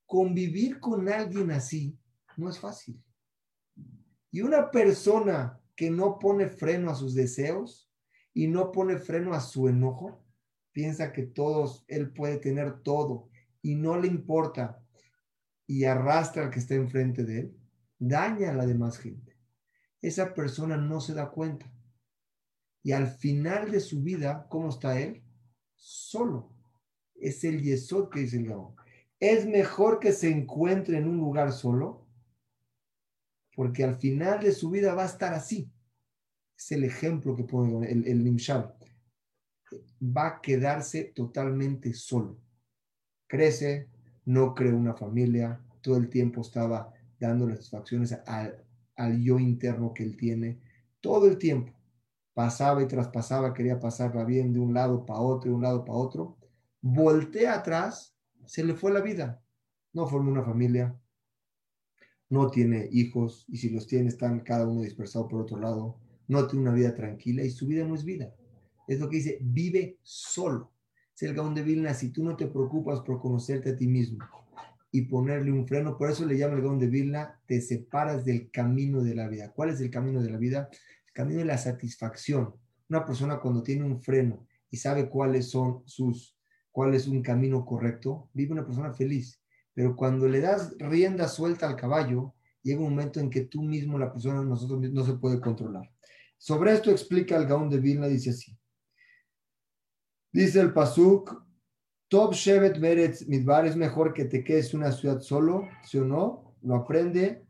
[0.07, 1.99] Convivir con alguien así
[2.37, 3.03] no es fácil.
[4.31, 7.88] Y una persona que no pone freno a sus deseos
[8.39, 10.25] y no pone freno a su enojo,
[10.71, 13.29] piensa que todos, él puede tener todo
[13.63, 14.81] y no le importa
[15.67, 17.59] y arrastra al que está enfrente de él,
[17.99, 19.37] daña a la demás gente.
[20.01, 21.69] Esa persona no se da cuenta.
[22.85, 25.25] Y al final de su vida, ¿cómo está él?
[25.75, 26.53] Solo.
[27.17, 28.77] Es el yesod que dice el Gaón.
[29.19, 32.07] Es mejor que se encuentre en un lugar solo,
[33.57, 35.73] porque al final de su vida va a estar así.
[36.59, 38.37] Es el ejemplo que pone el, el.
[40.03, 42.37] Va a quedarse totalmente solo.
[43.29, 43.89] Crece,
[44.25, 48.65] no creó una familia, todo el tiempo estaba dando satisfacciones al,
[48.97, 50.59] al yo interno que él tiene,
[51.01, 51.73] todo el tiempo.
[52.35, 55.99] Pasaba y traspasaba, quería pasarla bien de un lado para otro, de un lado para
[55.99, 56.37] otro.
[56.81, 58.17] Voltea atrás,
[58.47, 59.41] se le fue la vida.
[59.93, 60.99] No formó una familia,
[62.29, 66.08] no tiene hijos, y si los tiene, están cada uno dispersado por otro lado.
[66.29, 68.33] No tiene una vida tranquila y su vida no es vida.
[68.87, 70.73] Es lo que dice, vive solo
[71.27, 74.19] el Gaón de Vilna, si tú no te preocupas por conocerte a ti mismo
[74.91, 78.51] y ponerle un freno, por eso le llama el Gaón de Vilna, te separas del
[78.51, 79.53] camino de la vida.
[79.53, 80.69] ¿Cuál es el camino de la vida?
[81.07, 82.55] El camino de la satisfacción.
[82.89, 86.37] Una persona cuando tiene un freno y sabe cuáles son sus,
[86.71, 89.43] cuál es un camino correcto, vive una persona feliz.
[89.75, 93.99] Pero cuando le das rienda suelta al caballo, llega un momento en que tú mismo,
[93.99, 95.91] la persona, nosotros no se puede controlar.
[96.39, 98.57] Sobre esto explica el Gaón de Vilna, dice así.
[100.33, 101.45] Dice el Pasuk,
[102.09, 106.57] Top Shevet Meretz Midbar es mejor que te quedes una ciudad solo, ¿sí o no?
[106.63, 107.45] Lo aprende.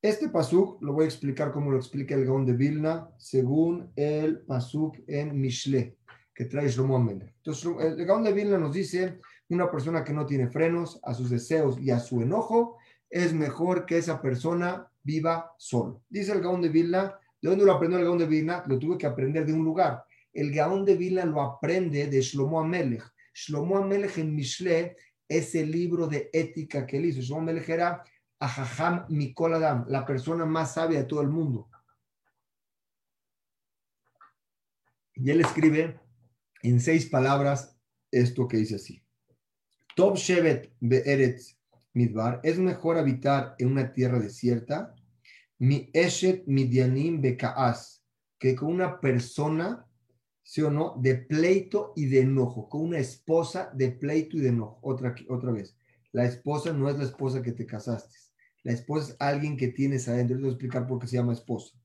[0.00, 4.40] Este Pasuk lo voy a explicar como lo explica el Gaon de Vilna, según el
[4.40, 5.98] Pasuk en Mishle,
[6.34, 10.48] que trae Shlomo Entonces, el Gaon de Vilna nos dice, una persona que no tiene
[10.48, 12.78] frenos a sus deseos y a su enojo,
[13.10, 16.02] es mejor que esa persona viva solo.
[16.08, 18.64] Dice el Gaon de Vilna, ¿de dónde lo aprendió el Gaon de Vilna?
[18.66, 22.60] Lo tuve que aprender de un lugar el Gaón de Vilna lo aprende de Shlomo
[22.60, 23.04] Amelech.
[23.34, 24.96] Shlomo Amelech en Mishle
[25.28, 27.20] es el libro de ética que él hizo.
[27.20, 28.02] Shlomo Amelech era
[28.38, 31.68] Ahaham Mikol Adam, la persona más sabia de todo el mundo.
[35.14, 36.00] Y él escribe
[36.62, 37.76] en seis palabras
[38.10, 39.02] esto que dice así.
[39.94, 41.58] Top Shevet Be'eretz
[41.94, 44.94] Midbar, es mejor habitar en una tierra desierta,
[45.62, 48.02] mi Eshet Midianim Bekaas,
[48.36, 49.86] que con una persona
[50.42, 50.96] ¿sí o no?
[50.98, 54.80] De pleito y de enojo, con una esposa de pleito y de enojo.
[54.82, 55.76] Otra, otra vez,
[56.10, 58.18] la esposa no es la esposa que te casaste.
[58.64, 60.34] La esposa es alguien que tienes adentro.
[60.34, 61.78] Les voy a explicar por qué se llama esposa.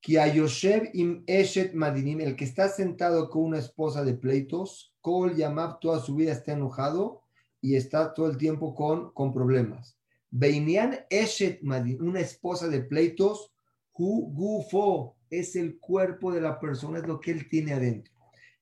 [0.00, 5.80] Kiayoshev im eshet madinim, el que está sentado con una esposa de pleitos, Kol Yamab
[5.80, 7.24] toda su vida está enojado
[7.60, 9.98] y está todo el tiempo con, con problemas.
[10.34, 13.52] Beinian eshet madinim, una esposa de pleitos,
[13.92, 18.12] hu gufo, es el cuerpo de la persona, es lo que él tiene adentro.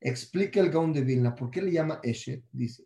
[0.00, 2.42] Explica el Gaon de Vilna, ¿por qué le llama Eshet?
[2.52, 2.84] Dice,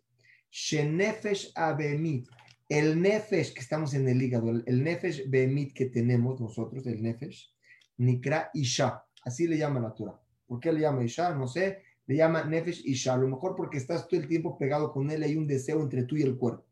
[0.51, 2.27] Shenefesh Abemit,
[2.69, 7.51] el Nefesh que estamos en el hígado, el, Nefesh Beemit que tenemos nosotros, el Nefesh,
[7.97, 10.19] Nikra Isha, así le llama la Torah.
[10.45, 11.33] ¿Por qué le llama Isha?
[11.33, 14.91] No sé, le llama Nefesh Isha, a lo mejor porque estás todo el tiempo pegado
[14.91, 16.65] con él, hay un deseo entre tú y el cuerpo.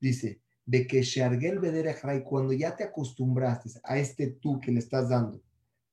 [0.00, 5.08] Dice, de que Shargel Bederechrai, cuando ya te acostumbraste a este tú que le estás
[5.08, 5.40] dando,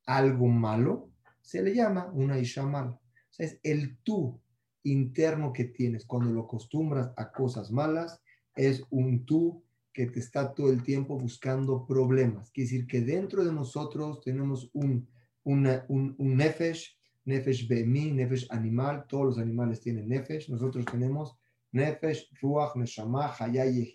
[0.05, 1.09] algo malo,
[1.41, 2.65] se le llama una isha.
[2.65, 2.99] O
[3.31, 4.39] sea, es el tú
[4.83, 8.21] interno que tienes cuando lo acostumbras a cosas malas,
[8.55, 12.51] es un tú que te está todo el tiempo buscando problemas.
[12.51, 15.07] Quiere decir que dentro de nosotros tenemos un,
[15.43, 21.35] un, un nefesh, nefesh bemi, nefesh animal, todos los animales tienen nefesh, nosotros tenemos
[21.71, 23.91] nefesh, ruach, neshama, haya y.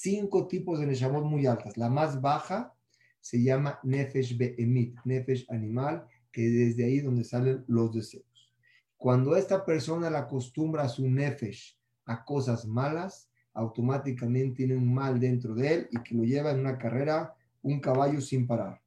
[0.00, 1.76] Cinco tipos de neshamot muy altas.
[1.76, 2.72] La más baja
[3.20, 8.54] se llama nefesh be'emit, nefesh animal, que desde ahí donde salen los deseos.
[8.96, 15.18] Cuando esta persona la acostumbra a su nefesh a cosas malas, automáticamente tiene un mal
[15.18, 18.80] dentro de él y que lo lleva en una carrera un caballo sin parar.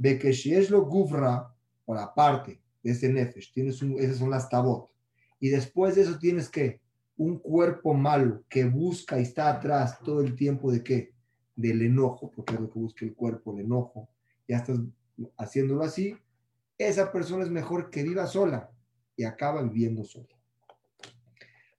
[0.00, 1.52] Es lo gufra,
[1.84, 4.88] por aparte de ese nefesh, tienes un, esas son las tabot.
[5.40, 6.80] Y después de eso tienes que
[7.16, 11.14] un cuerpo malo que busca y está atrás todo el tiempo de qué?
[11.54, 14.08] Del enojo, porque es lo que busca el cuerpo, el enojo.
[14.48, 14.80] Ya estás
[15.38, 16.16] haciéndolo así.
[16.76, 18.70] Esa persona es mejor que viva sola
[19.16, 20.28] y acaba viviendo sola.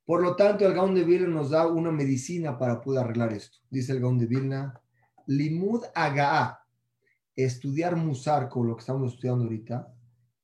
[0.05, 3.57] Por lo tanto, el Gaon de Vilna nos da una medicina para poder arreglar esto.
[3.69, 4.79] Dice el Gaon de Vilna,
[5.25, 6.59] Limud Aga'a,
[7.35, 9.91] estudiar Musar, lo que estamos estudiando ahorita,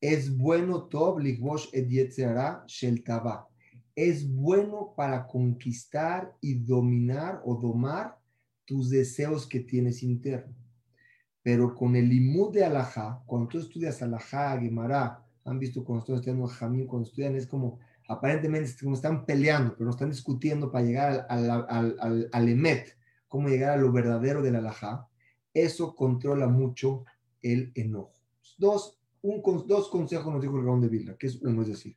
[0.01, 1.87] es bueno Tob Ligbosh et
[2.67, 3.03] Shel
[3.95, 8.17] Es bueno para conquistar y dominar o domar
[8.65, 10.55] tus deseos que tienes interno.
[11.43, 16.15] Pero con el limud de Alajá, cuando tú estudias Alajá, Gemara, han visto cuando estoy
[16.15, 21.25] estudiando Jamín, cuando estudian, es como aparentemente como están peleando, pero están discutiendo para llegar
[21.29, 25.07] al, al, al, al emet, cómo llegar a lo verdadero del alajá,
[25.53, 27.05] eso controla mucho
[27.41, 28.13] el enojo.
[28.57, 31.95] Dos, un, dos consejos nos dijo el Gaón de Vilna, que es uno, es decir,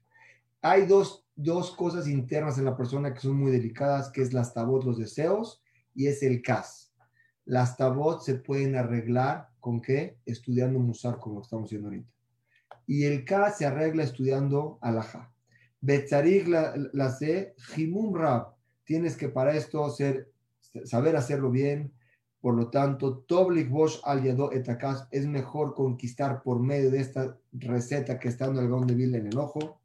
[0.62, 4.54] hay dos, dos cosas internas en la persona que son muy delicadas, que es las
[4.54, 5.62] tabot, los deseos,
[5.94, 6.92] y es el cas.
[7.44, 10.18] Las tabot se pueden arreglar con qué?
[10.24, 12.10] Estudiando musar, como estamos haciendo ahorita.
[12.86, 15.32] Y el cas se arregla estudiando alajá.
[15.80, 18.54] Betzarig la sé, Jimum Rab.
[18.84, 20.32] Tienes que para esto ser,
[20.84, 21.92] saber hacerlo bien.
[22.40, 27.38] Por lo tanto, Toblik Bosch al Yado etakas es mejor conquistar por medio de esta
[27.52, 29.80] receta que está en el Gaon de en el ojo.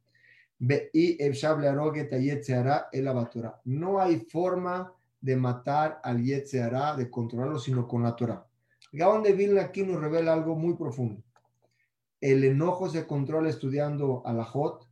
[3.64, 8.46] No hay forma de matar al Yetzeara, de controlarlo, sino con la Torah.
[8.92, 11.22] Gaon de Vilna aquí nos revela algo muy profundo.
[12.20, 14.46] El enojo se controla estudiando a la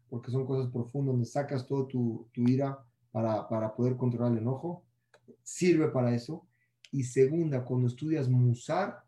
[0.08, 4.84] porque son cosas profundas donde sacas todo tu, ira para, para, poder controlar el enojo.
[5.42, 6.46] Sirve para eso.
[6.90, 9.04] Y segunda, cuando estudias musar,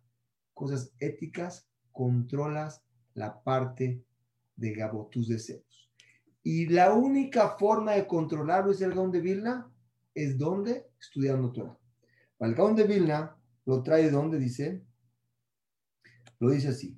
[0.52, 2.82] cosas éticas, controlas
[3.14, 4.04] la parte
[4.56, 5.89] de Gabo, tus deseos.
[6.42, 9.70] Y la única forma de controlarlo es el Gaón de Vilna,
[10.14, 11.78] es donde estudiando Torah.
[12.40, 14.82] el Gaón de Vilna lo trae de donde dice,
[16.38, 16.96] lo dice así.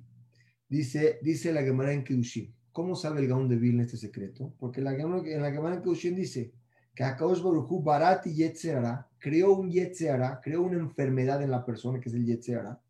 [0.69, 2.55] Dice, dice la Gemara en Kedushin.
[2.71, 4.55] ¿Cómo sabe el Gaón de Vilna este secreto?
[4.57, 6.53] Porque la, en la Gemara en dice
[6.95, 12.09] que Akadosh Baruchu Barati Yetzerara creó un Yetzerara, creó una enfermedad en la persona que
[12.09, 12.81] es el Yetzerara.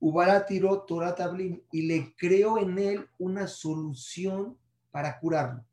[0.00, 1.14] Ubaratiro Torah
[1.72, 4.56] y le creó en él una solución
[4.90, 5.64] para curarlo.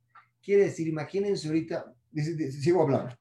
[0.45, 3.17] Quiere decir, imagínense ahorita, sigo hablando.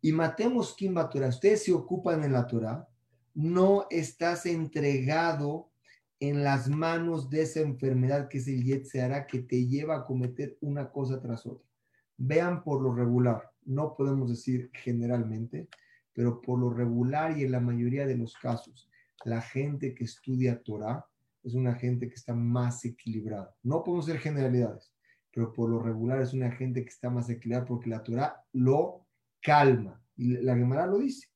[0.00, 1.28] Y matemos Kimba Torah.
[1.28, 2.88] Ustedes se ocupan en la Torah,
[3.34, 5.70] no estás entregado
[6.18, 10.56] en las manos de esa enfermedad que es el Yetzirah que te lleva a cometer
[10.62, 11.68] una cosa tras otra.
[12.16, 15.68] Vean por lo regular, no podemos decir generalmente,
[16.14, 18.88] pero por lo regular y en la mayoría de los casos,
[19.24, 21.04] la gente que estudia Torah
[21.44, 23.54] es una gente que está más equilibrada.
[23.62, 24.92] No podemos ser generalidades,
[25.32, 29.06] pero por lo regular es una gente que está más equilibrada porque la Torah lo
[29.40, 30.00] calma.
[30.16, 31.28] Y la Gemara lo dice.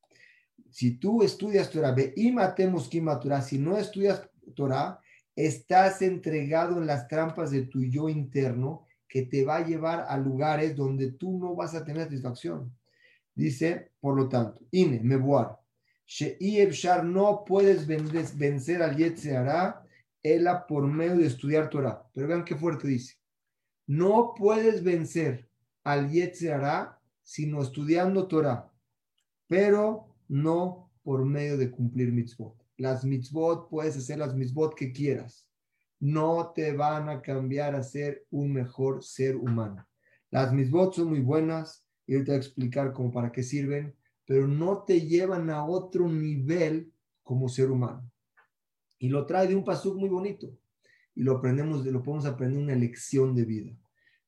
[0.71, 5.01] Si tú estudias Torah, ve y matemos Torah, si no estudias Torah,
[5.35, 10.19] estás entregado en las trampas de tu yo interno que te va a llevar a
[10.19, 12.77] lugares donde tú no vas a tener satisfacción.
[13.35, 15.59] Dice, por lo tanto, Ine, Mebuar,
[17.05, 19.83] no puedes vencer al Yetzirah,
[20.23, 22.03] ela por medio de estudiar Torah.
[22.13, 23.15] Pero vean qué fuerte dice.
[23.87, 25.49] No puedes vencer
[25.85, 28.73] al Yetzirah sino estudiando Torah,
[29.49, 35.49] pero no por medio de cumplir mitzvot las mitzvot, puedes hacer las mitzvot que quieras.
[35.99, 39.87] No te van a cambiar a ser un mejor ser humano.
[40.31, 43.97] Las mitzvot son muy buenas y te voy a explicar cómo para qué sirven,
[44.27, 46.93] pero no te llevan a otro nivel
[47.23, 48.11] como ser humano.
[48.99, 50.53] Y lo trae de un pasuk muy bonito.
[51.17, 53.77] Y lo aprendemos, lo podemos aprender una lección de vida.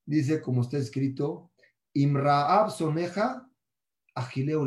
[0.04, 1.52] Dice, como está escrito,
[1.92, 3.48] Imraab soneja
[4.14, 4.66] agileo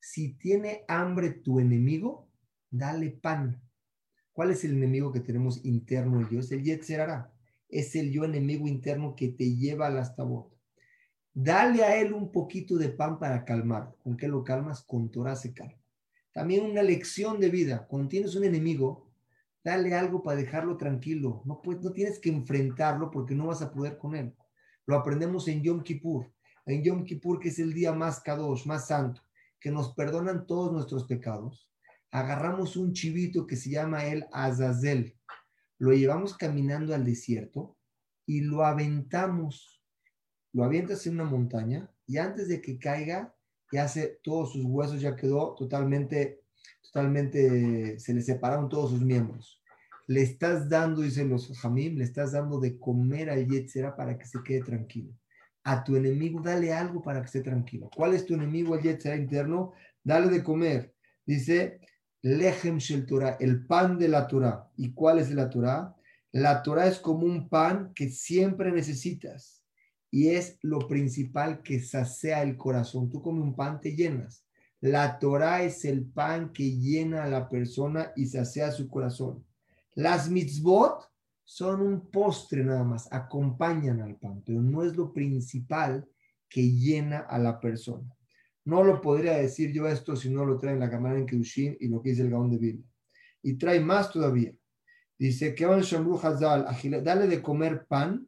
[0.00, 2.28] Si tiene hambre tu enemigo,
[2.70, 3.62] dale pan.
[4.32, 6.40] ¿Cuál es el enemigo que tenemos interno en yo?
[6.40, 7.32] Es el Yetzerara.
[7.68, 10.52] Es el yo enemigo interno que te lleva a las tabot.
[11.34, 13.94] Dale a él un poquito de pan para calmar.
[14.02, 14.82] ¿Con qué lo calmas?
[14.82, 15.78] Con Torah se calma.
[16.32, 17.86] También una lección de vida.
[17.86, 19.05] Cuando tienes un enemigo,
[19.66, 21.42] dale algo para dejarlo tranquilo.
[21.44, 24.32] No, puedes, no tienes que enfrentarlo porque no vas a poder con él.
[24.86, 26.32] Lo aprendemos en Yom Kippur.
[26.66, 29.22] En Yom Kippur, que es el día más kadosh, más santo,
[29.58, 31.68] que nos perdonan todos nuestros pecados.
[32.12, 35.16] Agarramos un chivito que se llama el Azazel.
[35.78, 37.76] Lo llevamos caminando al desierto
[38.24, 39.82] y lo aventamos.
[40.52, 43.34] Lo avientas en una montaña y antes de que caiga,
[43.72, 43.92] ya
[44.22, 46.44] todos sus huesos, ya quedó totalmente,
[46.96, 49.60] totalmente, se le separaron todos sus miembros.
[50.06, 54.24] Le estás dando, dicen los jamim, le estás dando de comer al yetzera para que
[54.24, 55.12] se quede tranquilo.
[55.64, 57.90] A tu enemigo dale algo para que esté tranquilo.
[57.94, 59.72] ¿Cuál es tu enemigo, el yetzera interno?
[60.02, 60.94] Dale de comer.
[61.26, 61.80] Dice,
[62.22, 64.70] lechem shel Torah, el pan de la Torah.
[64.78, 65.94] ¿Y cuál es la Torah?
[66.32, 69.62] La Torah es como un pan que siempre necesitas
[70.10, 73.10] y es lo principal que sacea el corazón.
[73.10, 74.45] Tú como un pan te llenas.
[74.86, 79.44] La Torah es el pan que llena a la persona y sacea su corazón.
[79.94, 81.10] Las mitzvot
[81.42, 86.08] son un postre nada más, acompañan al pan, pero no es lo principal
[86.48, 88.08] que llena a la persona.
[88.64, 91.76] No lo podría decir yo esto si no lo trae en la cámara en Kedushin
[91.80, 92.86] y lo que dice el Gaón de Biblia.
[93.42, 94.54] Y trae más todavía.
[95.18, 95.82] Dice que van
[97.02, 98.24] dale de comer pan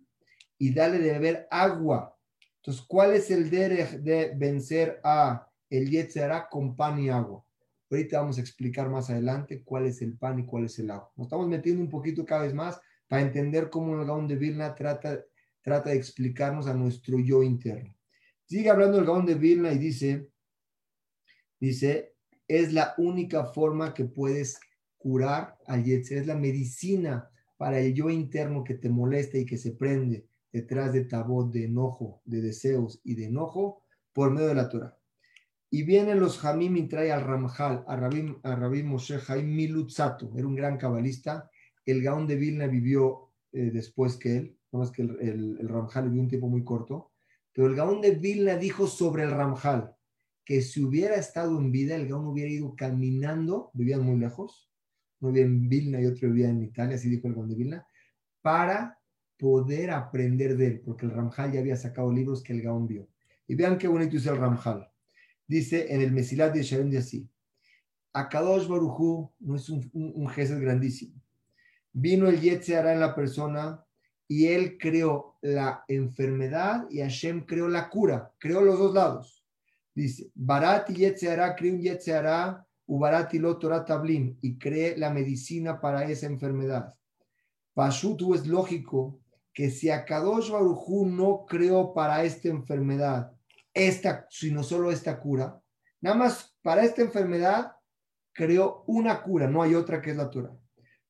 [0.59, 2.17] y dale de beber agua.
[2.57, 7.45] Entonces, ¿cuál es el derech de vencer a el Yetzerá con pan y agua?
[7.91, 11.11] Ahorita vamos a explicar más adelante cuál es el pan y cuál es el agua.
[11.17, 14.75] Nos estamos metiendo un poquito cada vez más para entender cómo el Gaón de Vilna
[14.75, 15.25] trata,
[15.63, 17.95] trata de explicarnos a nuestro yo interno.
[18.45, 20.29] Sigue hablando el Gaón de Vilna y dice,
[21.59, 22.15] dice,
[22.47, 24.61] es la única forma que puedes
[24.99, 29.57] curar al Yetzer, es la medicina para el yo interno que te molesta y que
[29.57, 34.55] se prende detrás de tabot, de enojo, de deseos y de enojo por medio de
[34.55, 34.98] la Torah.
[35.71, 40.55] Y vienen los Hamim y trae al Ramjal, a Rabbi, Moshe Haim Milutzato, era un
[40.55, 41.51] gran cabalista.
[41.85, 46.09] El Gaón de Vilna vivió eh, después que él, no más que el, el, Ramjal
[46.09, 47.13] vivió un tiempo muy corto,
[47.53, 49.95] pero el Gaón de Vilna dijo sobre el Ramjal
[50.45, 54.71] que si hubiera estado en vida, el Gaón hubiera ido caminando, vivían muy lejos,
[55.21, 57.87] uno vivía en Vilna y otro vivía en Italia, así dijo el Gaón de Vilna,
[58.41, 58.99] para
[59.39, 63.09] poder aprender de él, porque el Ramjal ya había sacado libros que el Gaón vio.
[63.47, 64.91] Y vean qué bonito es el Ramjal.
[65.49, 67.27] Dice en el Mesilat de Shalom de así,
[68.13, 70.27] Akadosh Barujú no es un, un,
[70.61, 71.15] grandísimo.
[71.93, 73.83] Vino el Yetzirah en la persona
[74.29, 79.45] y él creó la enfermedad y Hashem creó la cura, creó los dos lados.
[79.95, 86.05] Dice, Barati Yetzirah creó un Yetzirah, Ubarati lo Torah Tablim, y cree la medicina para
[86.11, 86.95] esa enfermedad.
[87.73, 89.19] Pashutu es lógico
[89.55, 93.33] que si Akadosh Barujú no creó para esta enfermedad,
[93.75, 95.61] esta, sino solo esta cura,
[96.01, 97.73] nada más para esta enfermedad
[98.33, 100.57] creó una cura, no hay otra que es la Torah.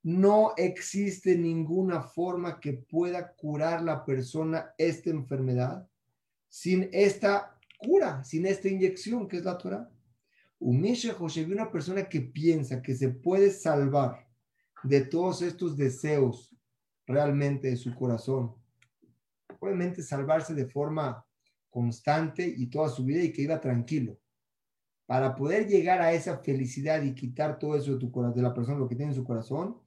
[0.03, 5.87] No existe ninguna forma que pueda curar la persona esta enfermedad
[6.49, 9.91] sin esta cura, sin esta inyección que es la Torah.
[10.59, 14.27] Umisha José, una persona que piensa que se puede salvar
[14.83, 16.57] de todos estos deseos
[17.07, 18.55] realmente de su corazón.
[19.61, 21.25] Obviamente salvarse de forma
[21.71, 24.19] constante y toda su vida y que iba tranquilo.
[25.07, 28.79] Para poder llegar a esa felicidad y quitar todo eso de tu de la persona,
[28.79, 29.79] lo que tiene en su corazón,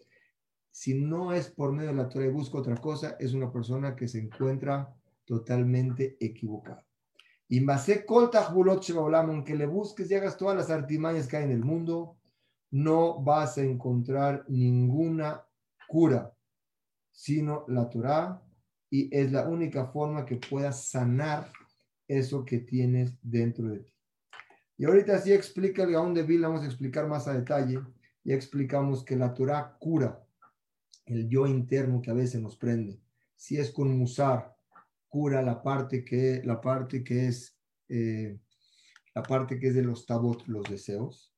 [0.72, 3.96] si no es por medio de la Torah y busca otra cosa, es una persona
[3.96, 6.86] que se encuentra totalmente equivocada.
[7.48, 12.18] Y Masé aunque le busques y hagas todas las artimañas que hay en el mundo,
[12.72, 15.46] no vas a encontrar ninguna
[15.88, 16.34] cura
[17.12, 18.42] sino la Torah,
[18.90, 21.52] y es la única forma que puedas sanar
[22.18, 23.94] eso que tienes dentro de ti.
[24.78, 27.80] Y ahorita sí explica el Gaón de vamos a explicar más a detalle.
[28.24, 30.24] Ya explicamos que la Torah cura
[31.06, 33.00] el yo interno que a veces nos prende.
[33.36, 34.56] Si es con musar,
[35.08, 37.58] cura la parte que, la parte que es
[37.90, 38.40] eh,
[39.14, 41.34] la parte que es de los tabot, los deseos.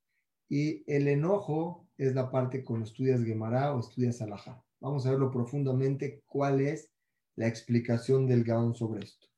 [0.50, 4.64] Y el enojo es la parte cuando estudias Gemara o estudias Alajá.
[4.80, 6.92] Vamos a verlo profundamente cuál es
[7.36, 9.33] la explicación del Gaón sobre esto.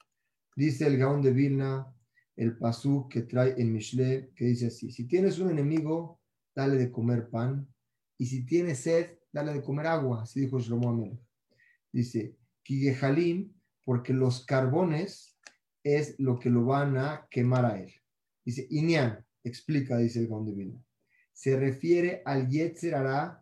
[0.56, 1.93] Dice el Gaón de Vilna,
[2.36, 6.22] el pasú que trae en Mishle, que dice así: Si tienes un enemigo,
[6.56, 7.68] dale de comer pan,
[8.18, 10.24] y si tienes sed, dale de comer agua.
[10.24, 11.20] Así dijo Shlomo Amelech.
[11.91, 13.53] Dice: Kigehalim,
[13.84, 15.38] porque los carbones
[15.84, 17.93] es lo que lo van a quemar a él.
[18.43, 20.86] Dice: Inian, explica, dice el Gaón de Vilna
[21.36, 22.95] se refiere al Yetzer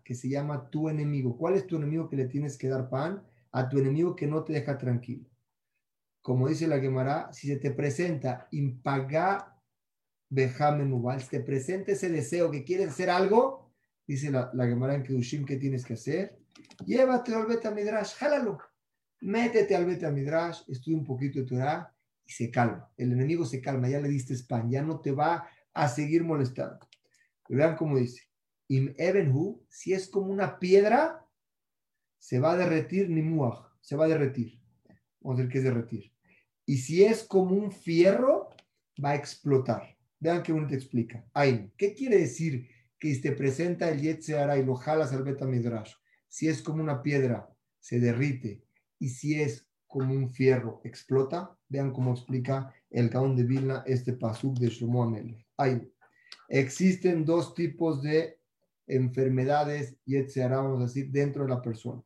[0.03, 1.37] que se llama tu enemigo.
[1.37, 3.21] ¿Cuál es tu enemigo que le tienes que dar pan?
[3.51, 5.29] A tu enemigo que no te deja tranquilo.
[6.23, 9.59] Como dice la Gemara, si se te presenta impaga
[10.29, 13.73] Si te presenta ese deseo que quieres hacer algo,
[14.07, 16.39] dice la, la Gemara en Kedushim, ¿qué tienes que hacer?
[16.85, 18.57] Llévate al Beta Midrash, jálalo.
[19.19, 21.93] Métete al Beta Midrash, estudia un poquito de Torah
[22.25, 22.89] y se calma.
[22.95, 26.79] El enemigo se calma, ya le diste spam, ya no te va a seguir molestando.
[27.49, 28.29] vean cómo dice.
[28.69, 31.27] Im Ebenhu, si es como una piedra,
[32.17, 34.63] se va a derretir ni muaj, se va a derretir.
[35.19, 36.12] Vamos a ver qué es derretir.
[36.65, 38.49] Y si es como un fierro,
[39.03, 39.97] va a explotar.
[40.19, 41.25] Vean qué uno te explica.
[41.33, 45.45] Ay, ¿qué quiere decir que si te presenta el Yetzirah y lo jalas al Beta
[45.45, 45.93] Midrash?
[46.29, 47.49] Si es como una piedra,
[47.79, 48.63] se derrite.
[48.99, 51.57] Y si es como un fierro, explota.
[51.67, 55.13] Vean cómo explica el Gaon de Vilna este pasuk de Shlomo.
[55.57, 55.91] Hay.
[56.47, 58.39] Existen dos tipos de
[58.87, 62.01] enfermedades, Yetzirah, vamos a decir, dentro de la persona.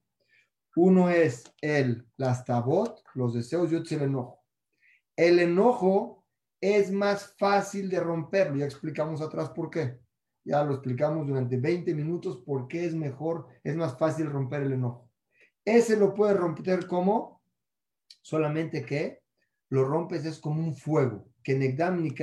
[0.75, 4.36] Uno es el lastabot, los deseos, y otro es el enojo.
[5.17, 6.23] El enojo
[6.61, 8.57] es más fácil de romperlo.
[8.57, 9.99] Ya explicamos atrás por qué.
[10.45, 14.73] Ya lo explicamos durante 20 minutos por qué es mejor, es más fácil romper el
[14.73, 15.11] enojo.
[15.65, 17.41] Ese lo puede romper como
[18.21, 19.21] solamente que
[19.69, 21.27] lo rompes es como un fuego.
[21.43, 22.13] Que negdam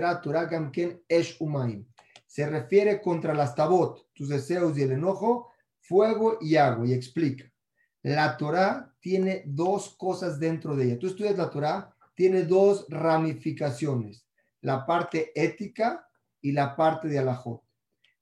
[0.72, 1.86] ken esh umaim.
[2.26, 6.86] Se refiere contra las tabot, tus deseos y el enojo, fuego y agua.
[6.86, 7.44] Y explica.
[8.02, 10.98] La Torah tiene dos cosas dentro de ella.
[10.98, 14.24] Tú estudias la Torah, tiene dos ramificaciones
[14.64, 16.08] la parte ética
[16.40, 17.62] y la parte de alajot.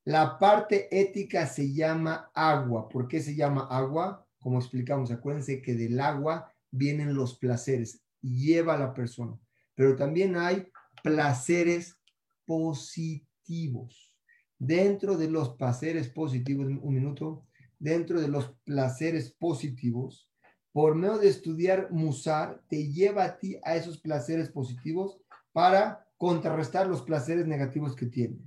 [0.04, 2.88] La parte ética se llama agua.
[2.88, 4.26] ¿Por qué se llama agua?
[4.40, 9.38] Como explicamos, acuérdense que del agua vienen los placeres, lleva a la persona.
[9.76, 10.66] Pero también hay
[11.04, 11.96] placeres
[12.44, 14.12] positivos.
[14.58, 17.46] Dentro de los placeres positivos, un minuto,
[17.78, 20.28] dentro de los placeres positivos,
[20.72, 25.20] por medio de estudiar Musar, te lleva a ti a esos placeres positivos
[25.52, 28.40] para contrarrestar los placeres negativos que tienes.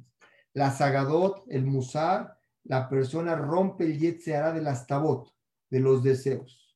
[0.54, 5.30] La sagadot, el musar, la persona rompe el yetzerá de las tabot,
[5.70, 6.76] de los deseos.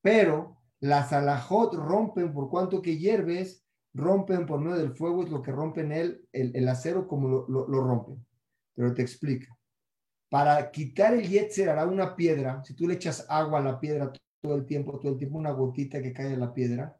[0.00, 3.64] Pero las alajot rompen por cuanto que hierves,
[3.94, 7.80] rompen por medio del fuego, es lo que rompen el, el, acero como lo, lo,
[7.84, 8.24] rompen.
[8.74, 9.56] Pero te explica.
[10.28, 14.10] Para quitar el yetzer hará una piedra, si tú le echas agua a la piedra
[14.42, 16.96] todo el tiempo, todo el tiempo, una gotita que cae en la piedra,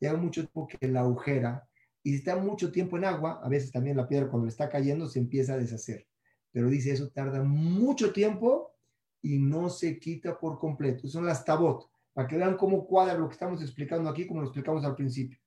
[0.00, 1.68] llega mucho tiempo que la agujera
[2.02, 4.68] y si está mucho tiempo en agua, a veces también la piedra cuando le está
[4.68, 6.06] cayendo se empieza a deshacer.
[6.52, 8.72] Pero dice, eso tarda mucho tiempo
[9.20, 11.08] y no se quita por completo.
[11.08, 14.46] Son las tabot, para que vean cómo cuadra lo que estamos explicando aquí, como lo
[14.46, 15.38] explicamos al principio.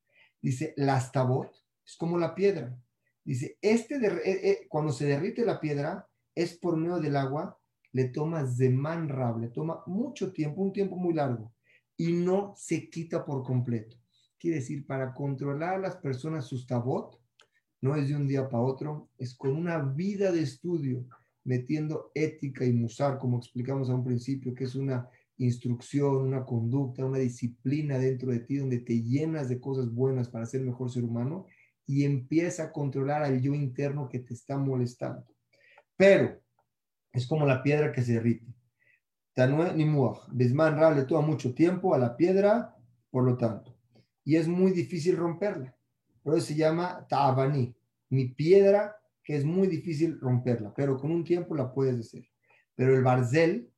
[0.42, 1.50] Dice, las tabot
[1.86, 2.78] es como la piedra.
[3.24, 7.59] Dice, este eh, eh, cuando se derrite la piedra, es por medio del agua,
[7.92, 11.54] le toma zeman rab, le toma mucho tiempo, un tiempo muy largo,
[11.98, 13.98] y no se quita por completo.
[14.38, 17.20] Quiere decir, para controlar a las personas sus tabot,
[17.82, 21.06] no es de un día para otro, es con una vida de estudio,
[21.44, 27.06] metiendo ética y musar, como explicamos a un principio, que es una instrucción, una conducta,
[27.06, 31.04] una disciplina dentro de ti, donde te llenas de cosas buenas para ser mejor ser
[31.04, 31.46] humano
[31.86, 35.26] y empieza a controlar al yo interno que te está molestando.
[35.96, 36.40] Pero
[37.20, 38.46] es como la piedra que se derrite.
[39.76, 39.86] ni
[40.32, 42.76] Bisman Ra le toma mucho tiempo a la piedra,
[43.12, 43.80] por lo tanto
[44.30, 45.76] y es muy difícil romperla.
[46.22, 47.74] Por eso se llama Ta'abani,
[48.10, 52.28] mi piedra que es muy difícil romperla, pero con un tiempo la puedes hacer.
[52.76, 53.72] Pero el barzel,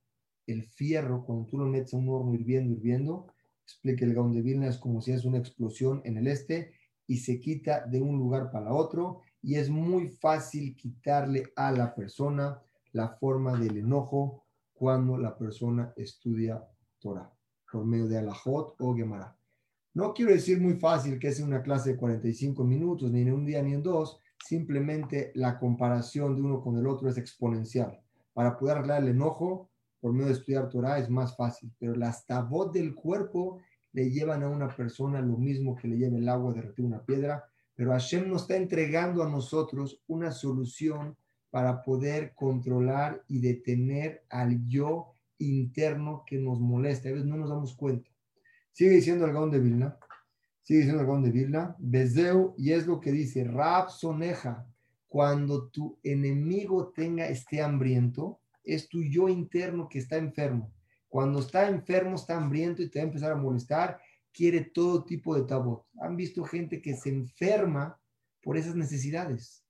[0.48, 3.28] el fierro, cuando tú lo metes a un horno hirviendo, hirviendo,
[3.64, 6.74] explica el Gaon de Vilna, es como si es una explosión en el este
[7.08, 11.96] y se quita de un lugar para otro y es muy fácil quitarle a la
[11.96, 12.62] persona
[12.94, 16.64] la forma del enojo cuando la persona estudia
[17.00, 17.32] Torah
[17.72, 19.36] por medio de Alajot o Gemara.
[19.94, 23.46] No quiero decir muy fácil que es una clase de 45 minutos, ni en un
[23.46, 28.00] día ni en dos, simplemente la comparación de uno con el otro es exponencial.
[28.34, 29.70] Para poder arreglar el enojo
[30.00, 33.60] por medio de estudiar Torah es más fácil, pero las tabot del cuerpo
[33.94, 37.04] le llevan a una persona lo mismo que le lleva el agua a derretir una
[37.04, 37.44] piedra,
[37.76, 41.16] pero Hashem nos está entregando a nosotros una solución
[41.52, 47.10] para poder controlar y detener al yo interno que nos molesta.
[47.10, 48.10] A veces no nos damos cuenta.
[48.72, 49.98] Sigue diciendo el Gaón de Vilna.
[50.64, 51.76] Sigue diciendo el Gaón de Vilna.
[51.78, 54.66] Bezeu, y es lo que dice, Rab Soneja,
[55.08, 60.74] cuando tu enemigo tenga, esté hambriento, es tu yo interno que está enfermo.
[61.10, 64.00] Cuando está enfermo, está hambriento y te va a empezar a molestar,
[64.32, 65.86] quiere todo tipo de tabot.
[66.00, 68.00] Han visto gente que se enferma
[68.42, 69.61] por esas necesidades.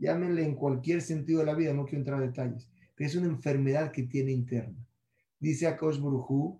[0.00, 3.26] Llámenle en cualquier sentido de la vida, no quiero entrar en detalles, pero es una
[3.26, 4.78] enfermedad que tiene interna.
[5.38, 6.58] Dice Akosh Buruhu,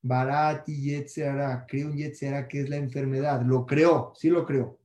[0.00, 3.42] Barati Yetzerara, creó un Yetzerara que es la enfermedad.
[3.42, 4.78] Lo creó, sí lo creó.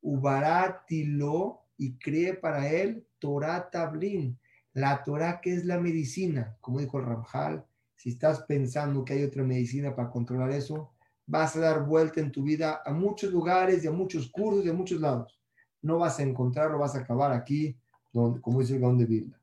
[0.00, 4.38] Ubarati lo y cree para él Torah Tablin,
[4.72, 7.64] la Torah que es la medicina, como dijo el Ramjal,
[7.96, 10.92] si estás pensando que hay otra medicina para controlar eso,
[11.26, 14.68] vas a dar vuelta en tu vida a muchos lugares y a muchos cursos y
[14.68, 15.39] a muchos lados.
[15.82, 17.76] No vas a encontrarlo, vas a acabar aquí,
[18.12, 19.40] donde, como dice el Gaón de Vilna.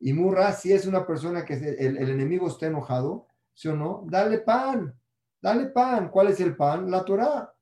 [0.00, 4.04] Y Murra, si es una persona que el, el enemigo está enojado, ¿sí o no?
[4.06, 4.94] Dale pan,
[5.42, 6.08] dale pan.
[6.10, 6.90] ¿Cuál es el pan?
[6.90, 7.52] La Torah.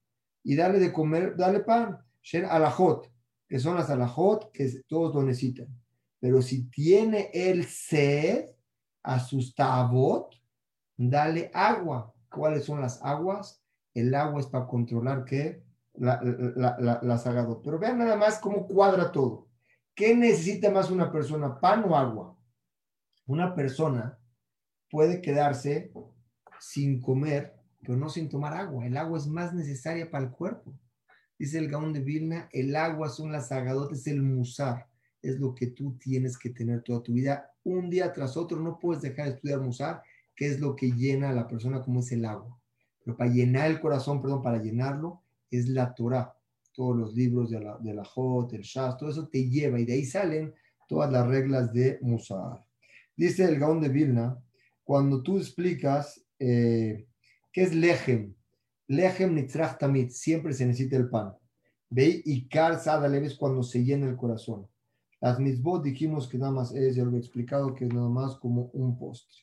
[0.42, 1.98] Y dale de comer, dale pan.
[2.22, 3.10] Shen alajot,
[3.48, 5.68] que son las alajot que todos lo necesitan.
[6.20, 8.46] Pero si tiene el sed
[9.02, 10.34] a sus tabot,
[10.96, 12.12] dale agua.
[12.30, 13.62] ¿Cuáles son las aguas?
[13.94, 15.62] El agua es para controlar qué?
[15.98, 19.48] La, la, la, Pero vean nada más cómo cuadra todo.
[19.94, 22.36] ¿Qué necesita más una persona, pan o agua?
[23.26, 24.18] Una persona
[24.90, 25.92] puede quedarse
[26.60, 28.86] sin comer, pero no sin tomar agua.
[28.86, 30.78] El agua es más necesaria para el cuerpo.
[31.38, 34.86] Dice el Gaón de Vilna, el agua son las agadotes, el musar.
[35.22, 37.50] Es lo que tú tienes que tener toda tu vida.
[37.64, 40.02] Un día tras otro no puedes dejar de estudiar musar,
[40.34, 42.58] que es lo que llena a la persona como es el agua.
[43.04, 46.32] Pero para llenar el corazón, perdón, para llenarlo, es la Torah
[46.76, 49.86] todos los libros de la, de la Jot, el Shas, todo eso te lleva y
[49.86, 50.54] de ahí salen
[50.86, 52.62] todas las reglas de Musar.
[53.16, 54.38] Dice el Gaón de Vilna,
[54.84, 57.06] cuando tú explicas eh,
[57.50, 58.34] qué es Lejem,
[58.88, 61.34] Lejem nitzrach tamit, siempre se necesita el pan.
[61.88, 62.78] Ve y kar
[63.10, 64.68] leves cuando se llena el corazón.
[65.20, 68.36] Las misbot dijimos que nada más es, ya lo he explicado, que es nada más
[68.36, 69.42] como un postre.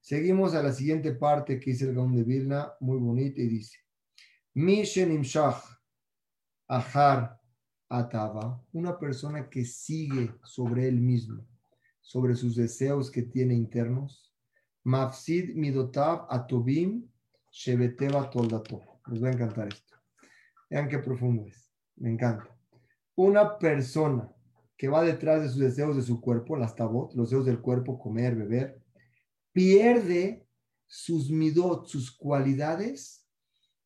[0.00, 3.83] Seguimos a la siguiente parte que dice el Gaón de Vilna, muy bonita, y dice:
[6.68, 7.40] Ahar
[7.88, 11.46] Ataba, una persona que sigue sobre él mismo,
[12.00, 14.32] sobre sus deseos que tiene internos.
[14.84, 17.08] Mafsid Midotav Atobim
[17.50, 19.00] Shebeteva Toldato.
[19.06, 19.96] Les va a encantar esto.
[20.70, 21.70] Vean qué profundo es.
[21.96, 22.48] Me encanta.
[23.16, 24.30] Una persona
[24.76, 27.98] que va detrás de sus deseos de su cuerpo, las tabot, los deseos del cuerpo,
[27.98, 28.82] comer, beber,
[29.52, 30.46] pierde
[30.86, 33.26] sus midot, sus cualidades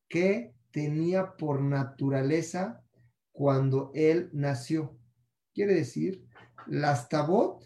[0.07, 2.83] que tenía por naturaleza
[3.31, 4.97] cuando él nació.
[5.53, 6.27] Quiere decir,
[6.67, 7.63] las tabot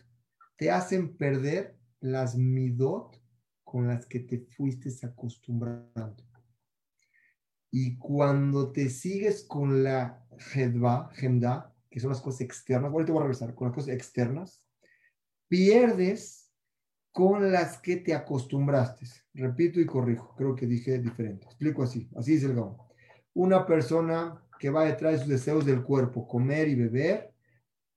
[0.57, 3.21] te hacen perder las midot
[3.63, 6.23] con las que te fuiste acostumbrando.
[7.71, 10.23] Y cuando te sigues con la
[10.53, 14.63] hedva, gemda, que son las cosas externas, ahorita voy a regresar, con las cosas externas,
[15.47, 16.51] pierdes
[17.11, 19.07] con las que te acostumbraste.
[19.33, 21.45] Repito y corrijo, creo que dije diferente.
[21.45, 22.92] Explico así, así dice el gabón
[23.33, 27.33] una persona que va detrás de sus deseos del cuerpo, comer y beber,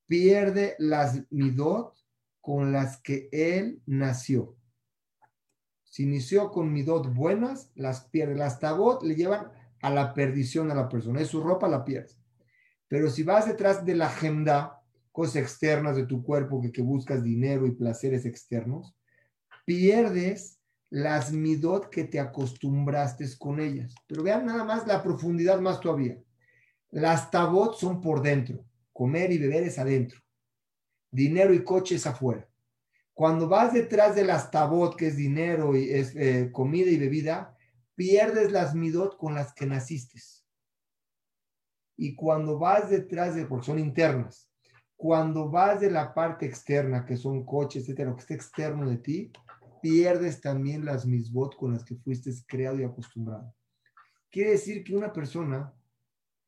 [0.07, 1.95] pierde las midot
[2.41, 4.57] con las que él nació.
[5.84, 8.34] Si inició con midot buenas, las pierde.
[8.34, 11.20] Las tabot le llevan a la perdición a la persona.
[11.20, 12.12] Es su ropa, la pierde.
[12.89, 17.22] Pero si vas detrás de la agenda, cosas externas de tu cuerpo que, que buscas
[17.22, 18.95] dinero y placeres externos,
[19.64, 20.61] pierdes
[20.91, 23.95] las midot que te acostumbraste con ellas.
[24.07, 26.18] Pero vean nada más la profundidad más todavía.
[26.91, 30.20] Las tabot son por dentro, comer y beber es adentro,
[31.11, 32.49] dinero y coche es afuera.
[33.12, 37.57] Cuando vas detrás de las tabot, que es dinero y es eh, comida y bebida,
[37.95, 40.20] pierdes las midot con las que naciste.
[41.97, 44.51] Y cuando vas detrás de, porque son internas,
[44.97, 48.99] cuando vas de la parte externa, que son coches, etcétera, lo que está externo de
[48.99, 49.32] ti,
[49.81, 53.55] pierdes también las misbot con las que fuiste creado y acostumbrado.
[54.31, 55.72] Quiere decir que una persona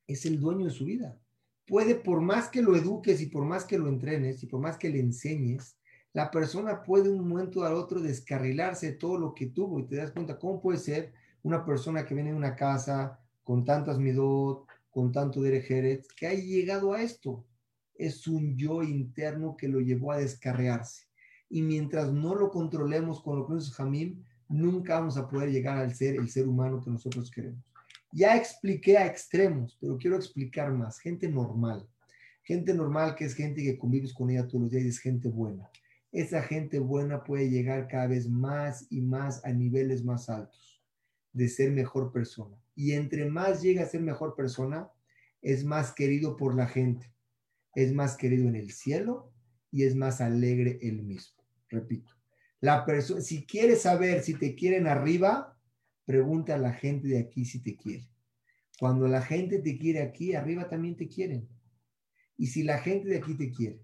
[0.07, 1.18] es el dueño de su vida.
[1.66, 4.76] Puede, por más que lo eduques y por más que lo entrenes y por más
[4.76, 5.76] que le enseñes,
[6.12, 9.97] la persona puede un momento al otro descarrilarse de todo lo que tuvo y te
[9.97, 11.12] das cuenta cómo puede ser
[11.43, 16.35] una persona que viene de una casa con tantas midot, con tanto derejeret, que ha
[16.35, 17.47] llegado a esto.
[17.95, 21.07] Es un yo interno que lo llevó a descarrearse
[21.51, 25.78] y mientras no lo controlemos con lo que es Jamim, nunca vamos a poder llegar
[25.78, 27.64] al ser el ser humano que nosotros queremos.
[28.12, 30.99] Ya expliqué a extremos, pero quiero explicar más.
[30.99, 31.86] Gente normal,
[32.42, 35.28] gente normal que es gente que convives con ella todos los días y es gente
[35.28, 35.70] buena.
[36.11, 40.82] Esa gente buena puede llegar cada vez más y más a niveles más altos
[41.34, 42.57] de ser mejor persona.
[42.74, 44.90] Y entre más llega a ser mejor persona,
[45.42, 47.12] es más querido por la gente,
[47.74, 49.30] es más querido en el cielo
[49.70, 51.38] y es más alegre él mismo.
[51.68, 52.12] Repito,
[52.60, 55.56] la persona, si quieres saber si te quieren arriba,
[56.04, 58.08] pregunta a la gente de aquí si te quiere.
[58.78, 61.48] Cuando la gente te quiere aquí, arriba también te quieren.
[62.36, 63.82] Y si la gente de aquí te quiere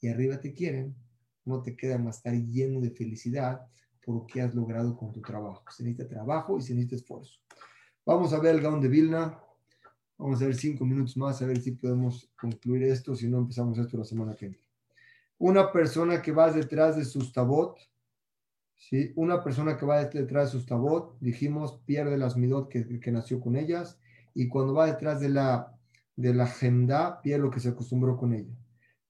[0.00, 0.96] y arriba te quieren,
[1.44, 3.62] no te queda más estar lleno de felicidad
[4.04, 5.64] por lo que has logrado con tu trabajo.
[5.70, 7.38] Se necesita trabajo y se necesita esfuerzo.
[8.04, 9.38] Vamos a ver el Gaón de Vilna.
[10.18, 13.78] Vamos a ver cinco minutos más, a ver si podemos concluir esto, si no empezamos
[13.78, 14.71] esto la semana que viene.
[15.42, 17.76] Una persona que va detrás de sus tabot,
[18.76, 19.12] ¿sí?
[19.16, 23.40] Una persona que va detrás de sus tabot, dijimos, pierde las midot que, que nació
[23.40, 23.98] con ellas,
[24.34, 25.76] y cuando va detrás de la,
[26.14, 28.54] de la gemda, pierde lo que se acostumbró con ella.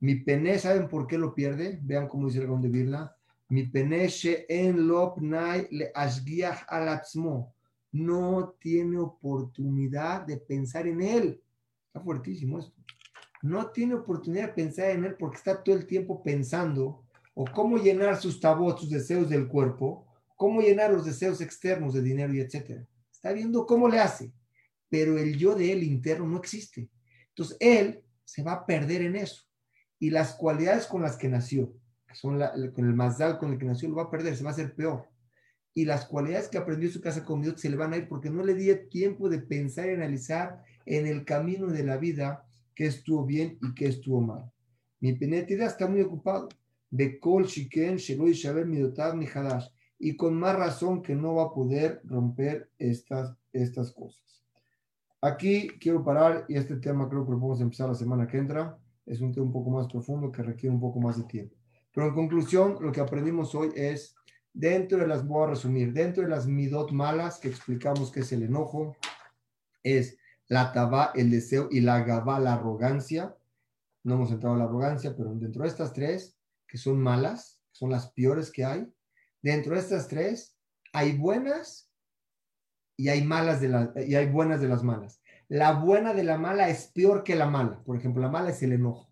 [0.00, 1.78] Mi pene, ¿saben por qué lo pierde?
[1.82, 3.14] Vean cómo dice el Gaón de Birla.
[3.50, 4.08] Mi pene
[4.48, 7.54] en lopnai le ashgiach alatzmo
[7.92, 11.42] no tiene oportunidad de pensar en él.
[11.88, 12.72] Está fuertísimo esto.
[13.42, 17.76] No tiene oportunidad de pensar en él porque está todo el tiempo pensando o cómo
[17.76, 22.40] llenar sus tabot, sus deseos del cuerpo, cómo llenar los deseos externos de dinero y
[22.40, 22.86] etcétera.
[23.10, 24.32] Está viendo cómo le hace,
[24.88, 26.88] pero el yo de él interno no existe.
[27.28, 29.42] Entonces él se va a perder en eso.
[29.98, 31.72] Y las cualidades con las que nació,
[32.06, 32.38] que son
[32.74, 34.74] con el mazal con el que nació, lo va a perder, se va a hacer
[34.74, 35.12] peor
[35.74, 38.08] y las cualidades que aprendió en su casa con Dios se le van a ir
[38.08, 42.44] porque no le di tiempo de pensar y analizar en el camino de la vida
[42.74, 44.50] qué estuvo bien y qué estuvo mal.
[45.00, 46.48] Mi penetida está muy ocupado.
[46.90, 49.66] Bekol Shiken, Sheloi Shaber Midotav ni Hadash.
[49.98, 54.44] Y con más razón que no va a poder romper estas, estas cosas.
[55.20, 58.78] Aquí quiero parar y este tema creo que lo podemos empezar la semana que entra.
[59.06, 61.56] Es un tema un poco más profundo que requiere un poco más de tiempo.
[61.94, 64.16] Pero en conclusión, lo que aprendimos hoy es
[64.54, 68.32] Dentro de las, voy a resumir, dentro de las midot malas que explicamos que es
[68.32, 68.94] el enojo,
[69.82, 70.18] es
[70.52, 73.34] la taba, el deseo, y la gabá, la arrogancia.
[74.04, 77.90] No hemos entrado en la arrogancia, pero dentro de estas tres, que son malas, son
[77.90, 78.86] las peores que hay,
[79.40, 80.58] dentro de estas tres
[80.92, 81.90] hay buenas
[82.98, 85.22] y hay malas de las, y hay buenas de las malas.
[85.48, 87.82] La buena de la mala es peor que la mala.
[87.84, 89.10] Por ejemplo, la mala es el enojo.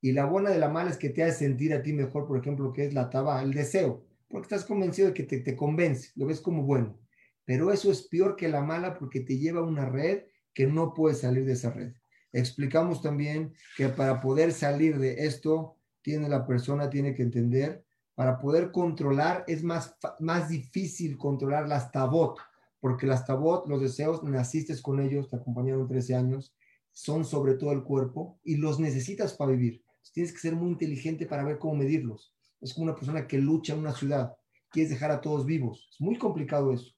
[0.00, 2.38] Y la buena de la mala es que te hace sentir a ti mejor, por
[2.38, 6.10] ejemplo, que es la taba, el deseo porque estás convencido de que te, te convence,
[6.14, 6.98] lo ves como bueno.
[7.44, 10.24] Pero eso es peor que la mala porque te lleva a una red
[10.58, 11.92] que no puedes salir de esa red.
[12.32, 17.84] Explicamos también que para poder salir de esto, tiene la persona tiene que entender,
[18.16, 22.40] para poder controlar es más, más difícil controlar las tabot,
[22.80, 26.56] porque las tabot, los deseos, naciste con ellos, te acompañaron 13 años,
[26.90, 29.84] son sobre todo el cuerpo y los necesitas para vivir.
[30.12, 33.74] Tienes que ser muy inteligente para ver cómo medirlos es como una persona que lucha
[33.74, 34.36] en una ciudad,
[34.70, 35.88] quieres dejar a todos vivos.
[35.92, 36.92] Es muy complicado eso.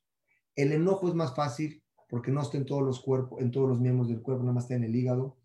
[0.57, 1.80] El enojo es más fácil
[2.11, 4.65] porque no está en todos los cuerpos, en todos los miembros del cuerpo, nada más
[4.65, 5.37] está en el hígado.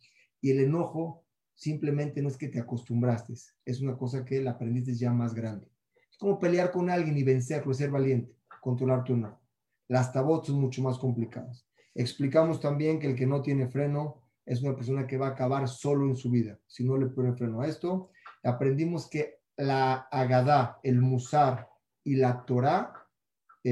[0.41, 4.93] Y el enojo simplemente no es que te acostumbraste, es una cosa que la aprendiste
[4.93, 5.67] ya más grande.
[6.11, 9.39] Es como pelear con alguien y vencerlo, ser valiente, controlar tu enojo.
[9.87, 11.67] Las tabots son mucho más complicadas.
[11.93, 15.67] Explicamos también que el que no tiene freno es una persona que va a acabar
[15.67, 18.09] solo en su vida si no le pone freno a esto.
[18.43, 21.69] Aprendimos que la Agadá, el Musar
[22.03, 23.04] y la Torah,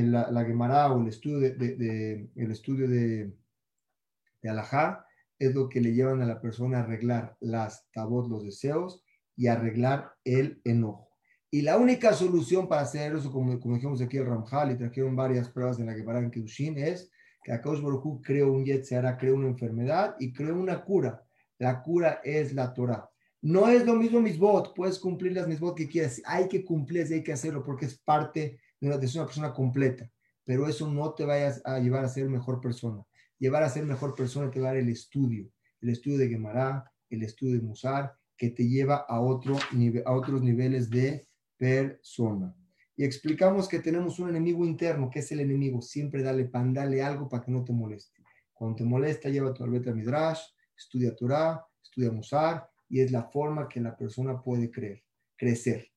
[0.02, 3.32] la, la Gemara o el estudio de, el estudio de,
[4.42, 5.06] de Alajá,
[5.40, 9.04] es lo que le llevan a la persona a arreglar las tabot, los deseos
[9.36, 11.10] y arreglar el enojo.
[11.52, 15.16] Y la única solución para hacer eso, como, como dijimos aquí el Ramjal y trajeron
[15.16, 17.12] varias pruebas en la Gemara en Kedushin, es
[17.44, 21.24] que Akash Baruj creó un Yetzirah, creó una enfermedad y creó una cura.
[21.60, 23.08] La cura es la Torah.
[23.42, 27.06] No es lo mismo mis votos, puedes cumplir las mismas que quieras, hay que cumplir,
[27.12, 30.10] hay que hacerlo porque es parte de una, una persona completa,
[30.44, 33.04] pero eso no te vayas a llevar a ser mejor persona.
[33.40, 35.50] Llevar a ser mejor persona te va a dar el estudio,
[35.82, 39.58] el estudio de Gemara, el estudio de Musar, que te lleva a, otro
[40.06, 41.28] a otros niveles de
[41.58, 42.56] persona.
[42.96, 45.82] Y explicamos que tenemos un enemigo interno, que es el enemigo.
[45.82, 48.22] Siempre dale pan, dale algo para que no te moleste.
[48.54, 50.42] Cuando te molesta, lleva tu albeta midrash,
[50.78, 55.04] estudia Torah, estudia Musar, y es la forma que la persona puede creer,
[55.36, 55.88] crecer.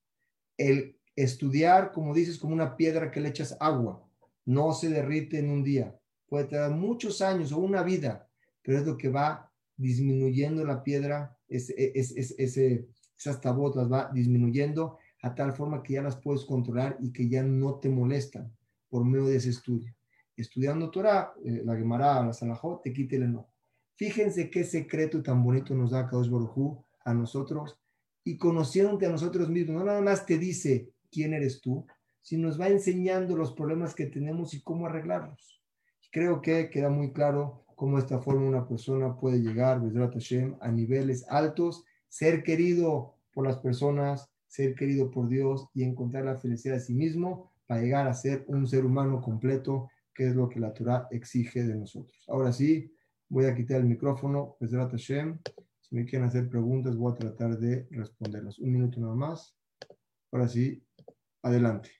[0.56, 4.06] El estudiar, como dices, como una piedra que le echas agua,
[4.44, 5.98] no se derrite en un día,
[6.28, 8.28] puede tardar muchos años o una vida,
[8.62, 12.86] pero es lo que va disminuyendo la piedra, es, ese,
[13.18, 17.42] esas tabotas va disminuyendo a tal forma que ya las puedes controlar y que ya
[17.42, 18.54] no te molestan
[18.88, 19.94] por medio de ese estudio.
[20.36, 23.50] Estudiando Torah, eh, la Gemara, la Salahot, te quita el enojo.
[23.94, 27.78] Fíjense qué secreto tan bonito nos da Kadosh Baruj a nosotros
[28.22, 29.76] y conociéndote a nosotros mismos.
[29.76, 31.86] No nada más te dice quién eres tú,
[32.20, 35.62] sino nos va enseñando los problemas que tenemos y cómo arreglarlos.
[36.10, 40.72] Creo que queda muy claro cómo de esta forma una persona puede llegar, Hashem, a
[40.72, 46.74] niveles altos, ser querido por las personas, ser querido por Dios y encontrar la felicidad
[46.74, 50.58] de sí mismo para llegar a ser un ser humano completo, que es lo que
[50.58, 52.24] la Torah exige de nosotros.
[52.28, 52.90] Ahora sí,
[53.28, 55.38] voy a quitar el micrófono, Hashem.
[55.80, 58.58] Si me quieren hacer preguntas, voy a tratar de responderlas.
[58.58, 59.54] Un minuto nada más.
[60.32, 60.82] Ahora sí,
[61.42, 61.90] adelante.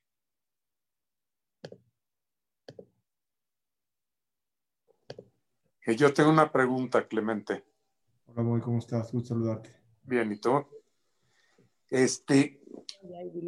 [5.87, 7.65] Eh, yo tengo una pregunta, Clemente.
[8.27, 9.13] Hola, Moy, ¿cómo estás?
[9.13, 9.71] Gusto saludarte.
[10.03, 10.67] Bien, ¿y tú?
[11.89, 12.61] Este,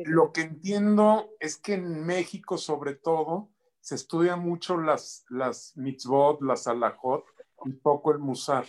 [0.05, 6.41] lo que entiendo es que en México, sobre todo, se estudia mucho las, las mitzvot,
[6.43, 7.25] las alajot,
[7.65, 8.67] y poco el musar.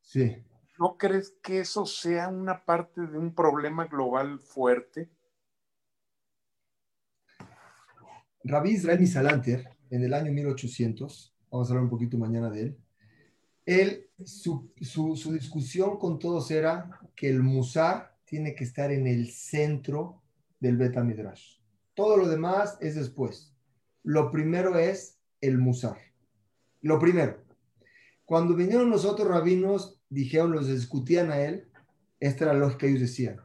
[0.00, 0.44] Sí.
[0.78, 5.10] ¿No crees que eso sea una parte de un problema global fuerte?
[8.44, 12.78] Rabbi Israel Misalanter, en el año 1800, vamos a hablar un poquito mañana de él,
[13.66, 19.30] él su, su, discusión con todos era que el musar tiene que estar en el
[19.30, 20.22] centro
[20.58, 21.58] del Beta Midrash.
[21.94, 23.54] Todo lo demás es después.
[24.02, 25.98] Lo primero es el musar.
[26.80, 27.44] Lo primero.
[28.24, 31.68] Cuando vinieron los otros rabinos, dijeron, los discutían a él,
[32.20, 33.40] esta era la lógica que ellos decían.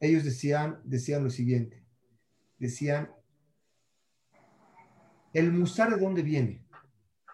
[0.00, 1.84] Ellos decían, decían lo siguiente.
[2.58, 3.10] Decían,
[5.36, 6.64] ¿el musar de dónde viene?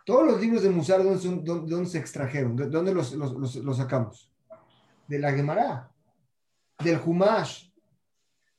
[0.05, 2.57] Todos los libros de musar, ¿de dónde, dónde, dónde se extrajeron?
[2.57, 4.29] ¿De dónde los, los, los, sacamos?
[5.07, 5.89] De la Gemara
[6.83, 7.71] del Humash.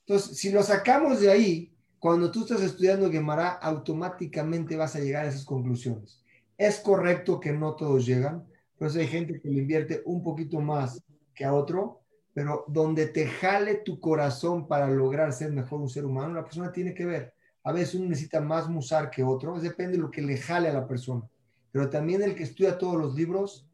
[0.05, 5.25] Entonces, si lo sacamos de ahí, cuando tú estás estudiando Gemara, automáticamente vas a llegar
[5.25, 6.23] a esas conclusiones.
[6.57, 8.45] Es correcto que no todos llegan,
[8.77, 11.03] pues hay gente que le invierte un poquito más
[11.35, 12.01] que a otro,
[12.33, 16.71] pero donde te jale tu corazón para lograr ser mejor un ser humano, la persona
[16.71, 17.32] tiene que ver.
[17.63, 20.73] A veces uno necesita más musar que otro, depende de lo que le jale a
[20.73, 21.27] la persona.
[21.71, 23.67] Pero también el que estudia todos los libros,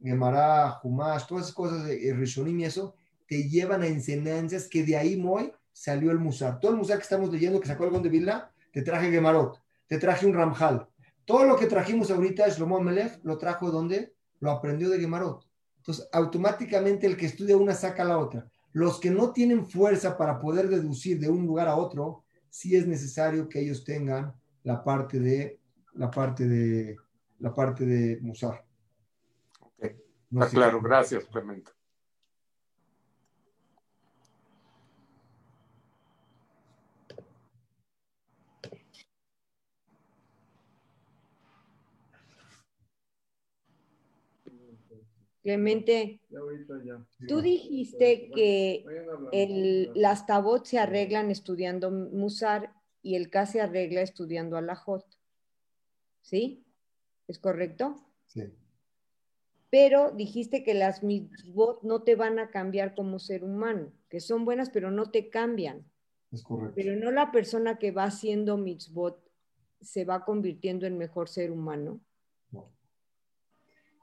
[0.00, 2.94] Gemara, Humash, todas esas cosas de Rishonim y eso,
[3.26, 6.58] te llevan a enseñanzas que de ahí muy salió el Musar.
[6.58, 9.98] Todo el Musar que estamos leyendo, que sacó el de Vilna, te traje Gemarot, te
[9.98, 10.88] traje un Ramjal.
[11.24, 14.14] Todo lo que trajimos ahorita, Shlomo Melech, lo trajo donde?
[14.40, 15.46] Lo aprendió de Gemarot.
[15.76, 18.46] Entonces, automáticamente el que estudia una saca la otra.
[18.72, 22.86] Los que no tienen fuerza para poder deducir de un lugar a otro, sí es
[22.86, 24.34] necesario que ellos tengan
[24.64, 25.58] la parte de
[25.94, 26.96] la parte de
[27.38, 28.64] la parte de Musar.
[29.60, 29.96] Okay.
[30.30, 31.72] No Está claro, gracias, Clemente.
[45.42, 46.20] Clemente,
[47.26, 48.84] tú dijiste que
[49.32, 55.04] el, las tabot se arreglan estudiando Musar y el K se arregla estudiando Alajot.
[56.20, 56.66] ¿Sí?
[57.26, 57.96] ¿Es correcto?
[58.26, 58.52] Sí.
[59.70, 64.44] Pero dijiste que las mitzvot no te van a cambiar como ser humano, que son
[64.44, 65.86] buenas, pero no te cambian.
[66.32, 66.74] Es correcto.
[66.74, 69.24] Pero no la persona que va haciendo mitzvot
[69.80, 72.00] se va convirtiendo en mejor ser humano.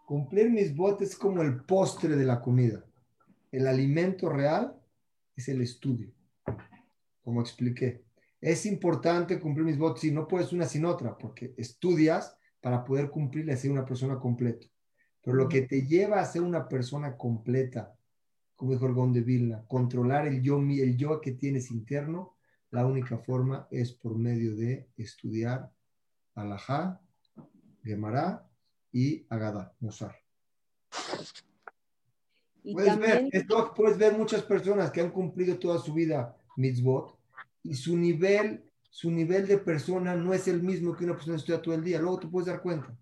[0.08, 2.82] Cumplir mis botes es como el postre de la comida.
[3.52, 4.74] El alimento real
[5.36, 6.14] es el estudio,
[7.22, 8.06] como expliqué.
[8.40, 13.10] Es importante cumplir mis botes y no puedes una sin otra, porque estudias para poder
[13.10, 14.66] cumplir y ser una persona completa.
[15.22, 17.94] Pero lo que te lleva a ser una persona completa,
[18.56, 22.38] como dijo el de Vilna, controlar el yo, el yo que tienes interno,
[22.72, 25.70] la única forma es por medio de estudiar
[26.34, 27.02] Alajá,
[27.84, 28.47] Gemara
[28.92, 30.16] y Agada, Musar.
[32.74, 33.30] Puedes, ver,
[33.76, 37.18] puedes ver muchas personas que han cumplido toda su vida mitzvot
[37.64, 41.42] y su nivel, su nivel de persona no es el mismo que una persona que
[41.42, 42.00] estudia todo el día.
[42.00, 42.98] Luego te puedes dar cuenta.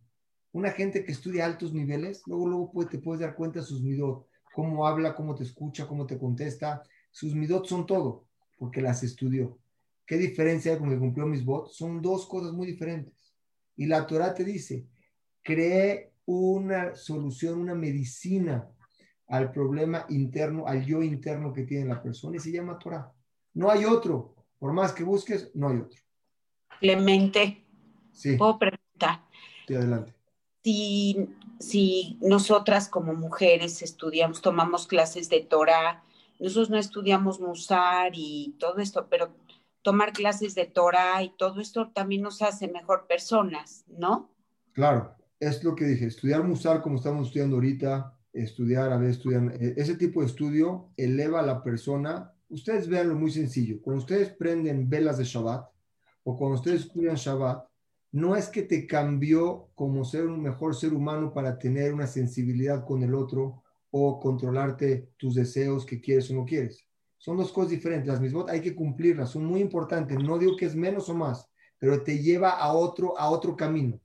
[0.52, 4.28] Una gente que estudia altos niveles, luego, luego te puedes dar cuenta de sus midot,
[4.54, 6.84] cómo habla, cómo te escucha, cómo te contesta.
[7.12, 8.26] Sus midot son todo,
[8.58, 9.58] porque las estudió.
[10.06, 13.34] ¿Qué diferencia hay con que cumplió mis Son dos cosas muy diferentes.
[13.76, 14.86] Y la Torah te dice,
[15.46, 18.68] cree una solución, una medicina
[19.28, 23.14] al problema interno, al yo interno que tiene la persona y se llama Torah.
[23.54, 24.36] No hay otro.
[24.58, 26.02] Por más que busques, no hay otro.
[26.80, 27.64] Clemente,
[28.12, 28.36] sí.
[28.38, 29.24] puedo preguntar.
[29.68, 30.14] Sí, adelante.
[30.64, 31.30] Si,
[31.60, 36.04] si nosotras como mujeres estudiamos, tomamos clases de Torah,
[36.40, 39.30] nosotros no estudiamos Musar y todo esto, pero
[39.84, 44.32] tomar clases de Torah y todo esto también nos hace mejor personas, ¿no?
[44.74, 49.52] Claro, es lo que dije, estudiar Musar como estamos estudiando ahorita, estudiar, a ver, estudian,
[49.60, 52.32] eh, ese tipo de estudio eleva a la persona.
[52.50, 53.82] Ustedes vean muy sencillo.
[53.82, 55.68] Cuando ustedes prenden velas de Shabbat
[56.24, 57.66] o cuando ustedes estudian Shabbat,
[58.12, 62.86] no es que te cambió como ser un mejor ser humano para tener una sensibilidad
[62.86, 66.86] con el otro o controlarte tus deseos que quieres o no quieres.
[67.18, 68.08] Son dos cosas diferentes.
[68.08, 70.18] Las mismas hay que cumplirlas, son muy importantes.
[70.20, 74.00] No digo que es menos o más, pero te lleva a otro, a otro camino.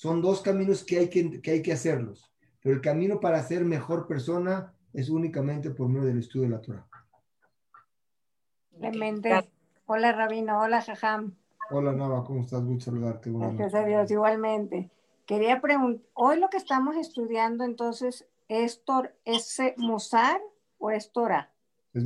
[0.00, 2.32] Son dos caminos que hay que, que hay que hacerlos.
[2.62, 6.62] Pero el camino para ser mejor persona es únicamente por medio del estudio de la
[6.62, 6.88] Torah.
[8.78, 9.46] Clemente.
[9.84, 10.58] Hola, Rabino.
[10.58, 11.36] Hola, Jajam.
[11.70, 12.24] Hola, Nava.
[12.24, 12.64] ¿Cómo estás?
[12.64, 13.30] Gusto saludarte.
[13.30, 14.90] Gracias a Dios, igualmente.
[15.26, 20.40] quería preguntar, hoy lo que estamos estudiando entonces, ¿es, tor, es Musar
[20.78, 21.52] o es Torah?
[21.92, 22.04] Es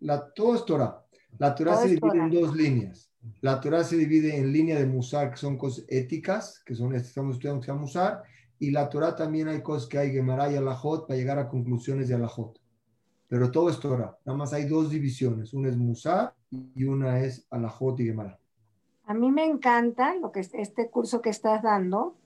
[0.00, 1.06] la, todo es Torah.
[1.38, 3.09] La Torah se divide en dos líneas.
[3.40, 7.36] La Torah se divide en línea de Musar, que son cosas éticas, que son estamos
[7.36, 8.22] estudiando que se Musar,
[8.58, 12.08] y la Torah también hay cosas que hay Gemara y Alajot para llegar a conclusiones
[12.08, 12.60] de Alajot.
[13.28, 14.18] Pero todo es Torah.
[14.24, 15.54] Nada más hay dos divisiones.
[15.54, 18.38] Una es Musar y una es Alajot y Gemara.
[19.04, 22.16] A mí me encanta lo que este curso que estás dando.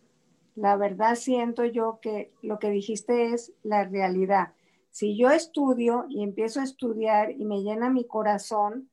[0.56, 4.52] La verdad siento yo que lo que dijiste es la realidad.
[4.90, 8.88] Si yo estudio y empiezo a estudiar y me llena mi corazón,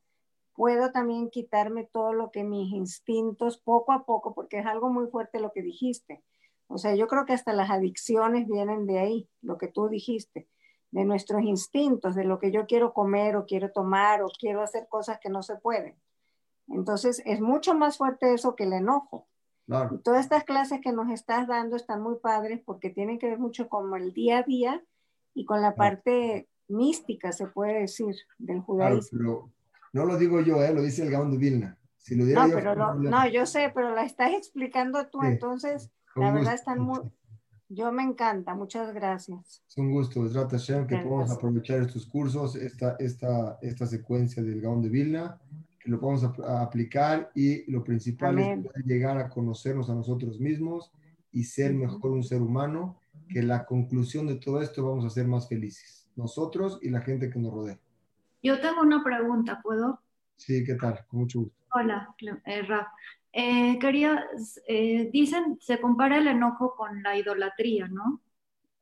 [0.54, 5.08] puedo también quitarme todo lo que mis instintos poco a poco, porque es algo muy
[5.08, 6.24] fuerte lo que dijiste.
[6.68, 10.48] O sea, yo creo que hasta las adicciones vienen de ahí, lo que tú dijiste,
[10.92, 14.88] de nuestros instintos, de lo que yo quiero comer o quiero tomar o quiero hacer
[14.90, 15.96] cosas que no se pueden.
[16.68, 19.28] Entonces, es mucho más fuerte eso que el enojo.
[19.68, 23.40] Y todas estas clases que nos estás dando están muy padres porque tienen que ver
[23.40, 24.84] mucho con el día a día
[25.34, 29.52] y con la parte mística, se puede decir, del judaísmo.
[29.94, 30.74] No lo digo yo, ¿eh?
[30.74, 31.78] lo dice el Gaón de Vilna.
[31.98, 36.56] Si lo no, pero no, yo sé, pero la estás explicando tú, entonces la verdad
[36.56, 37.00] están muy...
[37.70, 39.64] Yo me encanta, muchas gracias.
[39.70, 44.60] Es un gusto, es Hashem, que podamos aprovechar estos cursos, esta, esta, esta secuencia del
[44.60, 45.40] Gaón de Vilna,
[45.80, 50.92] que lo podamos aplicar y lo principal es llegar a conocernos a nosotros mismos
[51.32, 55.28] y ser mejor un ser humano, que la conclusión de todo esto vamos a ser
[55.28, 57.80] más felices, nosotros y la gente que nos rodea.
[58.44, 60.02] Yo tengo una pregunta, ¿puedo?
[60.36, 61.06] Sí, ¿qué tal?
[61.08, 61.56] Con mucho gusto.
[61.74, 62.16] Hola,
[62.46, 62.88] eh, Raf.
[63.32, 64.26] Eh, quería,
[64.68, 68.22] eh, dicen, se compara el enojo con la idolatría, ¿no?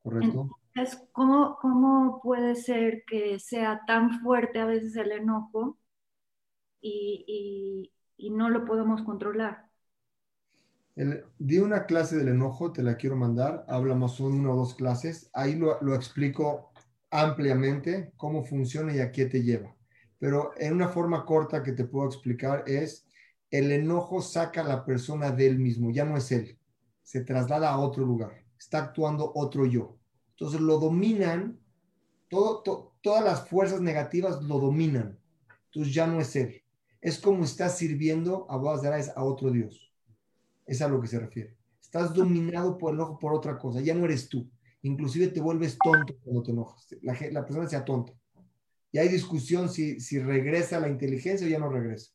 [0.02, 0.50] Correcto.
[0.74, 5.78] Entonces, ¿cómo, ¿cómo puede ser que sea tan fuerte a veces el enojo
[6.82, 9.66] y, y, no lo podemos controlar?
[11.38, 15.56] di una clase del enojo, te la quiero mandar, hablamos una o dos clases, ahí
[15.56, 16.69] lo, lo explico
[17.12, 19.76] ampliamente cómo funciona y a qué te lleva.
[20.20, 23.08] Pero en una forma corta que te puedo explicar es
[23.52, 26.60] el enojo saca a la persona del mismo, ya no es él,
[27.04, 29.98] se traslada a otro lugar, está actuando otro yo.
[30.32, 31.60] Entonces lo dominan,
[32.30, 35.18] todas las fuerzas negativas lo dominan,
[35.66, 36.62] entonces ya no es él.
[37.02, 39.92] Es como estás sirviendo a a otro Dios.
[40.66, 41.58] Es a lo que se refiere.
[41.82, 44.48] Estás dominado por el enojo por otra cosa, ya no eres tú.
[44.82, 46.88] Inclusive te vuelves tonto cuando te enojas.
[47.02, 48.14] La, la persona sea tonta.
[48.92, 52.12] Y hay discusión si, si regresa la inteligencia o ya no regresa.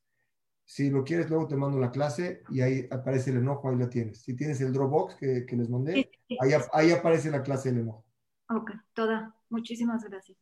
[0.64, 3.90] Si lo quieres, luego te mando la clase y ahí aparece el enojo, ahí la
[3.90, 4.22] tienes.
[4.22, 6.10] Si tienes el Dropbox que, que les mandé,
[6.40, 8.04] ahí, ahí, aparece la clase del enojo.
[8.48, 9.36] Ok, toda.
[9.50, 10.38] Muchísimas gracias.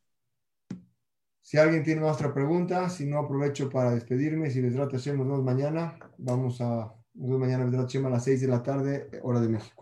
[1.42, 4.48] Si alguien tiene otra pregunta, si no, aprovecho para despedirme.
[4.50, 5.98] Si les trata nos vemos mañana.
[6.18, 9.81] Vamos a, nos vemos mañana, a las 6 de la tarde, hora de México.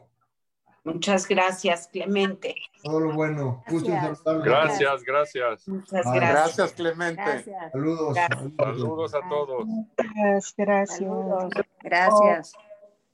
[0.85, 2.55] Muchas gracias, Clemente.
[2.83, 3.63] Todo lo bueno.
[3.69, 5.05] Gracias, gracias.
[5.05, 5.69] gracias.
[5.69, 6.21] Muchas gracias.
[6.21, 7.45] Gracias, Clemente.
[7.73, 8.17] Saludos.
[8.57, 9.69] Saludos a todos.
[10.57, 11.01] Gracias.
[11.83, 12.53] Gracias.